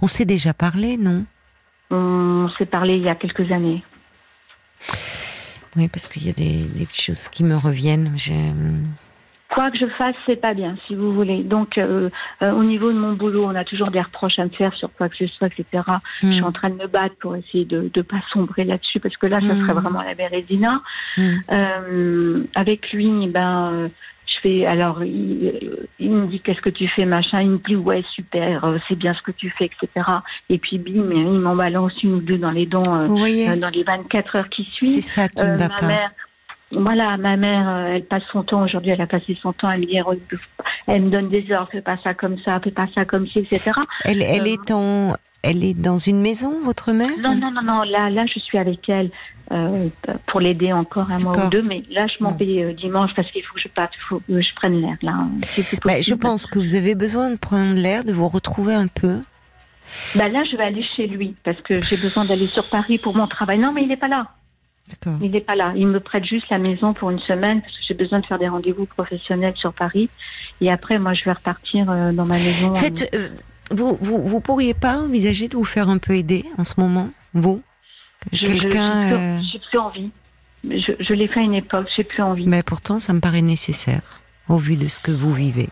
On 0.00 0.08
s'est 0.08 0.24
déjà 0.24 0.52
parlé, 0.52 0.96
non? 0.96 1.24
On 1.92 2.48
s'est 2.58 2.66
parlé 2.66 2.96
il 2.96 3.02
y 3.02 3.08
a 3.08 3.14
quelques 3.14 3.52
années. 3.52 3.84
Oui, 5.76 5.86
parce 5.86 6.08
qu'il 6.08 6.26
y 6.26 6.30
a 6.30 6.32
des, 6.32 6.66
choses 6.92 7.28
qui 7.28 7.44
me 7.44 7.54
reviennent. 7.54 8.16
Quoi 9.52 9.70
que 9.70 9.78
je 9.78 9.86
fasse, 9.86 10.16
c'est 10.26 10.40
pas 10.40 10.54
bien, 10.54 10.76
si 10.86 10.94
vous 10.94 11.12
voulez. 11.12 11.42
Donc, 11.42 11.78
euh, 11.78 12.08
euh, 12.42 12.52
au 12.52 12.64
niveau 12.64 12.90
de 12.90 12.98
mon 12.98 13.12
boulot, 13.12 13.44
on 13.44 13.54
a 13.54 13.64
toujours 13.64 13.90
des 13.90 14.00
reproches 14.00 14.38
à 14.38 14.44
me 14.44 14.50
faire 14.50 14.72
sur 14.74 14.90
quoi 14.92 15.08
que 15.08 15.16
ce 15.16 15.26
soit, 15.26 15.48
etc. 15.48 15.84
Je 16.20 16.32
suis 16.32 16.40
hmm. 16.40 16.44
en 16.44 16.52
train 16.52 16.70
de 16.70 16.76
me 16.76 16.86
battre 16.86 17.16
pour 17.20 17.36
essayer 17.36 17.64
de 17.64 17.90
ne 17.94 18.02
pas 18.02 18.20
sombrer 18.32 18.64
là-dessus, 18.64 19.00
parce 19.00 19.16
que 19.16 19.26
là, 19.26 19.40
ça 19.40 19.48
serait 19.48 19.74
hmm. 19.74 19.78
vraiment 19.78 20.02
la 20.02 20.14
Bérésina. 20.14 20.82
Hmm. 21.16 21.34
Euh, 21.50 22.44
avec 22.54 22.92
lui, 22.92 23.26
ben, 23.28 23.88
alors 24.66 25.04
il, 25.04 26.10
me 26.10 26.26
dit 26.26 26.40
qu'est-ce 26.40 26.60
que 26.60 26.70
tu 26.70 26.88
fais, 26.88 27.04
machin. 27.04 27.40
Il 27.40 27.50
me 27.50 27.58
dit 27.58 27.76
ouais 27.76 28.02
super, 28.14 28.64
euh, 28.64 28.76
c'est 28.88 28.96
bien 28.96 29.14
ce 29.14 29.22
que 29.22 29.30
tu 29.30 29.50
fais, 29.50 29.66
etc. 29.66 30.06
Et 30.48 30.58
puis 30.58 30.78
bim, 30.78 31.10
il 31.10 31.38
m'en 31.38 31.54
balance 31.54 31.92
une 32.02 32.14
ou 32.14 32.20
deux 32.20 32.38
dans 32.38 32.50
les 32.50 32.66
dents 32.66 32.82
euh, 32.88 33.06
euh, 33.08 33.56
dans 33.56 33.68
les 33.70 33.82
24 33.84 34.36
heures 34.36 34.48
qui 34.48 34.64
suivent. 34.64 35.00
C'est 35.00 35.00
ça 35.00 35.28
qui 35.28 35.42
ne 35.44 35.56
va 35.56 35.68
pas. 35.68 35.86
Mère, 35.86 36.10
voilà, 36.72 37.16
ma 37.16 37.36
mère, 37.36 37.86
elle 37.88 38.04
passe 38.04 38.22
son 38.32 38.42
temps, 38.42 38.64
aujourd'hui 38.64 38.90
elle 38.90 39.00
a 39.00 39.06
passé 39.06 39.36
son 39.40 39.52
temps 39.52 39.68
à 39.68 39.76
me 39.76 39.84
dire, 39.84 40.06
elle 40.86 41.02
me 41.02 41.10
donne 41.10 41.28
des 41.28 41.52
ordres, 41.52 41.68
fais 41.70 41.82
pas 41.82 41.98
ça 42.02 42.14
comme 42.14 42.38
ça, 42.38 42.60
fais 42.60 42.70
pas 42.70 42.88
ça 42.94 43.04
comme 43.04 43.26
ci, 43.26 43.40
etc. 43.40 43.72
Elle, 44.04 44.22
elle 44.22 44.46
est 44.46 44.70
en, 44.70 45.14
elle 45.42 45.64
est 45.64 45.74
dans 45.74 45.98
une 45.98 46.20
maison, 46.20 46.60
votre 46.62 46.92
mère? 46.92 47.10
Non, 47.20 47.34
non, 47.34 47.50
non, 47.50 47.62
non. 47.62 47.82
Là, 47.82 48.08
là, 48.10 48.26
je 48.26 48.38
suis 48.38 48.58
avec 48.58 48.88
elle 48.88 49.10
euh, 49.50 49.88
pour 50.28 50.40
l'aider 50.40 50.72
encore 50.72 51.10
un 51.10 51.18
mois 51.18 51.46
ou 51.46 51.50
deux. 51.50 51.62
Mais 51.62 51.82
là, 51.90 52.06
je 52.06 52.22
m'en 52.22 52.32
vais 52.32 52.62
euh, 52.62 52.72
dimanche 52.72 53.10
parce 53.16 53.28
qu'il 53.32 53.42
faut 53.42 53.54
que 53.54 53.60
je 53.60 53.68
parte, 53.68 53.92
faut 54.08 54.20
que 54.20 54.40
je 54.40 54.54
prenne 54.54 54.80
l'air. 54.80 54.96
Là, 55.02 55.24
bah, 55.84 56.00
je 56.00 56.14
pense 56.14 56.46
que 56.46 56.60
vous 56.60 56.76
avez 56.76 56.94
besoin 56.94 57.30
de 57.30 57.36
prendre 57.36 57.74
l'air, 57.74 58.04
de 58.04 58.12
vous 58.12 58.28
retrouver 58.28 58.74
un 58.74 58.86
peu. 58.86 59.20
Bah 60.14 60.28
là, 60.28 60.44
je 60.50 60.56
vais 60.56 60.62
aller 60.62 60.84
chez 60.96 61.08
lui 61.08 61.34
parce 61.44 61.60
que 61.62 61.80
j'ai 61.80 61.96
besoin 61.96 62.24
d'aller 62.24 62.46
sur 62.46 62.64
Paris 62.64 62.98
pour 62.98 63.16
mon 63.16 63.26
travail. 63.26 63.58
Non, 63.58 63.72
mais 63.72 63.82
il 63.82 63.88
n'est 63.88 63.96
pas 63.96 64.08
là. 64.08 64.28
Il 65.20 65.30
n'est 65.30 65.40
pas 65.40 65.54
là. 65.54 65.72
Il 65.76 65.86
me 65.86 66.00
prête 66.00 66.24
juste 66.24 66.48
la 66.50 66.58
maison 66.58 66.92
pour 66.92 67.10
une 67.10 67.20
semaine 67.20 67.62
parce 67.62 67.72
que 67.74 67.82
j'ai 67.88 67.94
besoin 67.94 68.20
de 68.20 68.26
faire 68.26 68.38
des 68.38 68.48
rendez-vous 68.48 68.86
professionnels 68.86 69.54
sur 69.56 69.72
Paris. 69.72 70.10
Et 70.60 70.70
après, 70.70 70.98
moi, 70.98 71.14
je 71.14 71.24
vais 71.24 71.32
repartir 71.32 71.90
euh, 71.90 72.12
dans 72.12 72.26
ma 72.26 72.36
maison. 72.36 72.74
Faites, 72.74 73.16
vous, 73.70 73.96
vous, 74.00 74.22
vous 74.22 74.40
pourriez 74.40 74.74
pas 74.74 74.98
envisager 74.98 75.48
de 75.48 75.56
vous 75.56 75.64
faire 75.64 75.88
un 75.88 75.98
peu 75.98 76.14
aider 76.14 76.44
en 76.58 76.64
ce 76.64 76.74
moment, 76.78 77.10
vous? 77.32 77.62
Quelqu'un. 78.30 79.12
Euh, 79.12 79.40
j'ai 79.50 79.58
plus 79.58 79.78
envie. 79.78 80.10
Je, 80.64 80.92
je 81.00 81.14
l'ai 81.14 81.26
fait 81.26 81.40
à 81.40 81.42
une 81.42 81.54
époque, 81.54 81.88
j'ai 81.96 82.04
plus 82.04 82.22
envie. 82.22 82.46
Mais 82.46 82.62
pourtant, 82.62 82.98
ça 82.98 83.12
me 83.12 83.20
paraît 83.20 83.42
nécessaire, 83.42 84.02
au 84.48 84.58
vu 84.58 84.76
de 84.76 84.88
ce 84.88 85.00
que 85.00 85.10
vous 85.10 85.32
vivez. 85.32 85.70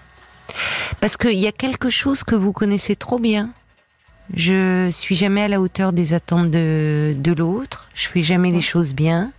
Parce 1.01 1.16
qu'il 1.16 1.38
y 1.38 1.46
a 1.46 1.53
quelque 1.53 1.90
chose 1.90 2.25
que 2.25 2.35
vous 2.35 2.53
connaissez 2.53 2.96
trop 2.96 3.20
bien. 3.20 3.51
Je 4.35 4.88
suis 4.90 5.16
jamais 5.16 5.43
à 5.43 5.49
la 5.49 5.61
hauteur 5.61 5.93
des 5.93 6.14
attentes 6.14 6.51
de, 6.51 7.14
de 7.16 7.33
l'autre. 7.33 7.88
Je 7.95 8.09
fais 8.09 8.23
jamais 8.23 8.51
les 8.51 8.61
choses 8.61 8.95
bien. 8.95 9.33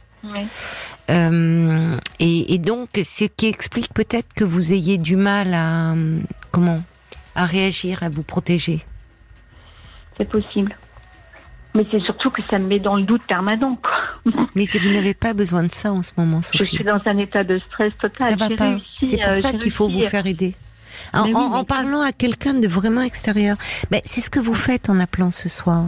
Euh, 1.10 1.98
et, 2.20 2.54
et, 2.54 2.58
donc, 2.58 2.90
ce 3.04 3.26
qui 3.26 3.48
explique 3.48 3.94
peut-être 3.94 4.34
que 4.34 4.44
vous 4.44 4.72
ayez 4.72 4.98
du 4.98 5.16
mal 5.16 5.54
à 5.54 5.96
comment 6.52 6.78
à 7.36 7.46
réagir, 7.46 8.04
à 8.04 8.10
vous 8.10 8.24
protéger 8.24 8.86
C'est 10.18 10.30
possible. 10.30 10.76
Mais 11.76 11.86
c'est 11.90 12.02
surtout 12.02 12.30
que 12.30 12.42
ça 12.42 12.60
me 12.60 12.68
met 12.68 12.80
dans 12.80 12.98
le 12.98 13.04
doute 13.04 13.24
permanent. 13.26 13.78
Quoi. 13.78 14.34
Mais 14.56 14.66
si 14.66 14.78
vous 14.78 14.90
n'avez 14.90 15.14
pas 15.14 15.34
besoin 15.34 15.64
de 15.64 15.72
ça 15.72 15.94
en 15.94 16.02
ce 16.02 16.12
moment, 16.18 16.42
Sophie. 16.42 16.66
Je 16.66 16.76
suis 16.76 16.84
dans 16.84 17.02
un 17.06 17.18
état 17.18 17.44
de 17.46 17.58
stress 17.58 17.98
total. 17.98 18.32
Ça 18.32 18.36
va 18.36 18.56
pas. 18.56 18.78
C'est 19.00 19.22
pour 19.22 19.34
ça 19.34 19.54
qu'il 19.54 19.72
faut 19.72 19.88
vous 19.88 20.02
faire 20.02 20.26
aider. 20.26 20.54
En, 21.14 21.26
oui, 21.26 21.36
en, 21.36 21.54
en 21.54 21.64
parlant 21.64 22.02
à 22.02 22.12
quelqu'un 22.12 22.54
de 22.54 22.68
vraiment 22.68 23.02
extérieur. 23.02 23.58
Ben, 23.90 24.02
c'est 24.06 24.22
ce 24.22 24.30
que 24.30 24.40
vous 24.40 24.54
faites 24.54 24.90
en 24.90 25.00
appelant 25.00 25.32
ce 25.32 25.50
soir. 25.50 25.86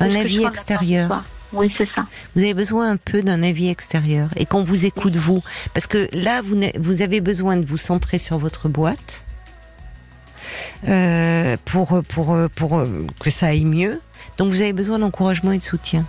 Un 0.00 0.14
avis 0.14 0.44
extérieur. 0.44 1.24
Oui, 1.52 1.72
c'est 1.78 1.88
ça. 1.94 2.04
Vous 2.34 2.42
avez 2.42 2.54
besoin 2.54 2.90
un 2.90 2.96
peu 2.96 3.22
d'un 3.22 3.42
avis 3.42 3.68
extérieur 3.68 4.28
et 4.36 4.44
qu'on 4.46 4.62
vous 4.62 4.84
écoute 4.84 5.16
vous. 5.16 5.42
Parce 5.74 5.86
que 5.86 6.08
là, 6.12 6.42
vous, 6.42 6.60
vous 6.78 7.02
avez 7.02 7.20
besoin 7.20 7.56
de 7.56 7.64
vous 7.64 7.78
centrer 7.78 8.18
sur 8.18 8.38
votre 8.38 8.68
boîte 8.68 9.24
euh, 10.88 11.56
pour, 11.64 12.02
pour, 12.08 12.36
pour 12.54 12.84
que 13.20 13.30
ça 13.30 13.46
aille 13.46 13.64
mieux. 13.64 14.00
Donc 14.38 14.50
vous 14.50 14.60
avez 14.60 14.72
besoin 14.72 14.98
d'encouragement 14.98 15.52
et 15.52 15.58
de 15.58 15.62
soutien. 15.62 16.04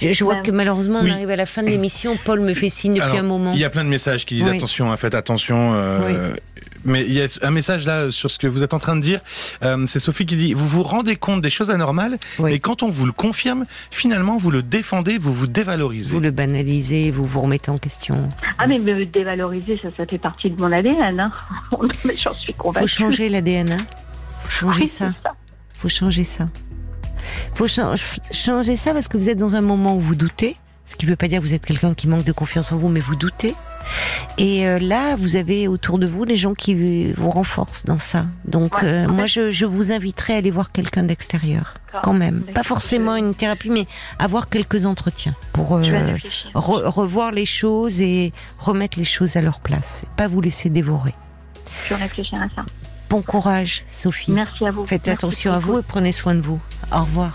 Je, 0.00 0.12
je 0.12 0.24
vois 0.24 0.36
que 0.36 0.50
malheureusement 0.52 1.00
on 1.00 1.04
Oui. 1.04 1.10
arrive 1.10 1.30
à 1.30 1.36
la 1.36 1.46
fin 1.46 1.62
de 1.62 1.68
l'émission. 1.68 2.16
Paul 2.24 2.40
me 2.40 2.54
fait 2.54 2.70
signe 2.70 2.92
depuis 2.94 3.02
Alors, 3.04 3.18
un 3.18 3.22
moment. 3.22 3.52
Il 3.54 3.58
y 3.58 3.64
a 3.64 3.70
plein 3.70 3.84
de 3.84 3.88
messages 3.88 4.24
qui 4.24 4.36
disent 4.36 4.48
Oui. 4.48 4.56
attention, 4.56 4.92
hein, 4.92 4.96
faites 4.96 5.14
attention. 5.14 5.72
euh, 5.74 6.34
Mais 6.84 7.02
il 7.02 7.12
y 7.12 7.20
a 7.22 7.26
un 7.42 7.50
message 7.50 7.84
là 7.86 8.10
sur 8.10 8.30
ce 8.30 8.38
que 8.38 8.46
vous 8.46 8.62
êtes 8.62 8.72
en 8.74 8.78
train 8.78 8.94
de 8.96 9.00
dire. 9.00 9.20
Euh, 9.64 9.84
c'est 9.86 9.98
Sophie 10.00 10.26
qui 10.26 10.36
dit 10.36 10.54
vous 10.54 10.68
vous 10.68 10.82
rendez 10.84 11.16
compte 11.16 11.40
des 11.42 11.50
choses 11.50 11.70
anormales 11.70 12.18
Oui. 12.38 12.52
et 12.52 12.60
quand 12.60 12.82
on 12.84 12.88
vous 12.88 13.04
le 13.06 13.12
confirme, 13.12 13.64
finalement 13.90 14.36
vous 14.36 14.50
le 14.52 14.62
défendez, 14.62 15.18
vous 15.18 15.34
vous 15.34 15.46
dévalorisez. 15.48 16.12
Vous 16.14 16.20
le 16.20 16.30
banalisez, 16.30 17.10
vous 17.10 17.24
vous 17.26 17.40
remettez 17.40 17.70
en 17.72 17.78
question. 17.78 18.28
Ah, 18.58 18.66
mais 18.68 18.78
me 18.78 19.04
dévaloriser, 19.06 19.76
ça, 19.82 19.88
ça 19.96 20.06
fait 20.06 20.18
partie 20.18 20.50
de 20.50 20.60
mon 20.60 20.70
ADN. 20.70 21.18
Hein. 21.20 21.32
mais 22.04 22.14
j'en 22.16 22.34
suis 22.34 22.52
Faut 22.52 22.62
convaincue. 22.64 22.86
changer 22.88 23.28
l'ADN. 23.28 23.72
Hein 23.72 23.76
faut 24.44 24.50
changer 24.66 24.82
Oui, 24.82 24.88
ça. 24.88 25.12
ça. 25.24 25.34
faut 25.74 25.88
changer 25.88 26.24
ça. 26.24 26.48
Faut 27.54 27.66
cha- 27.68 27.94
changer 28.32 28.76
ça 28.76 28.92
parce 28.92 29.08
que 29.08 29.16
vous 29.16 29.28
êtes 29.28 29.38
dans 29.38 29.54
un 29.56 29.60
moment 29.60 29.94
où 29.96 30.00
vous 30.00 30.14
doutez. 30.14 30.56
Ce 30.84 30.96
qui 30.96 31.06
ne 31.06 31.10
veut 31.10 31.16
pas 31.16 31.28
dire 31.28 31.40
que 31.40 31.46
vous 31.46 31.54
êtes 31.54 31.64
quelqu'un 31.64 31.94
qui 31.94 32.08
manque 32.08 32.24
de 32.24 32.32
confiance 32.32 32.72
en 32.72 32.76
vous, 32.76 32.88
mais 32.88 32.98
vous 33.00 33.14
doutez. 33.14 33.54
Et 34.36 34.66
euh, 34.66 34.78
là, 34.80 35.14
vous 35.16 35.36
avez 35.36 35.68
autour 35.68 35.98
de 35.98 36.06
vous 36.06 36.24
les 36.24 36.36
gens 36.36 36.54
qui 36.54 37.12
vous 37.12 37.30
renforcent 37.30 37.84
dans 37.84 38.00
ça. 38.00 38.26
Donc, 38.44 38.74
Ouais, 38.82 38.88
euh, 38.88 39.08
moi, 39.08 39.26
je, 39.26 39.52
je 39.52 39.64
vous 39.64 39.92
inviterai 39.92 40.34
à 40.34 40.36
aller 40.38 40.50
voir 40.50 40.72
quelqu'un 40.72 41.04
d'extérieur, 41.04 41.74
quand 42.02 42.12
même. 42.12 42.42
Pas 42.52 42.64
forcément 42.64 43.14
une 43.14 43.32
thérapie, 43.34 43.70
mais 43.70 43.86
avoir 44.18 44.48
quelques 44.50 44.84
entretiens 44.84 45.36
pour 45.52 45.76
euh, 45.76 46.16
re- 46.54 46.84
revoir 46.88 47.30
les 47.30 47.46
choses 47.46 48.00
et 48.00 48.32
remettre 48.58 48.98
les 48.98 49.04
choses 49.04 49.36
à 49.36 49.40
leur 49.40 49.60
place. 49.60 50.02
Et 50.04 50.16
pas 50.16 50.26
vous 50.26 50.40
laisser 50.40 50.68
dévorer. 50.68 51.14
Je 51.88 51.94
vais 51.94 52.02
réfléchir 52.02 52.38
à 52.42 52.48
ça. 52.56 52.66
Bon 53.12 53.20
courage, 53.20 53.84
Sophie. 53.90 54.32
Merci 54.32 54.64
à 54.64 54.70
vous. 54.70 54.86
Faites 54.86 55.06
Merci 55.06 55.26
attention 55.26 55.52
à 55.52 55.58
vous 55.58 55.80
et 55.80 55.82
prenez 55.86 56.12
soin 56.12 56.34
de 56.34 56.40
vous. 56.40 56.58
Au 56.90 57.00
revoir. 57.02 57.30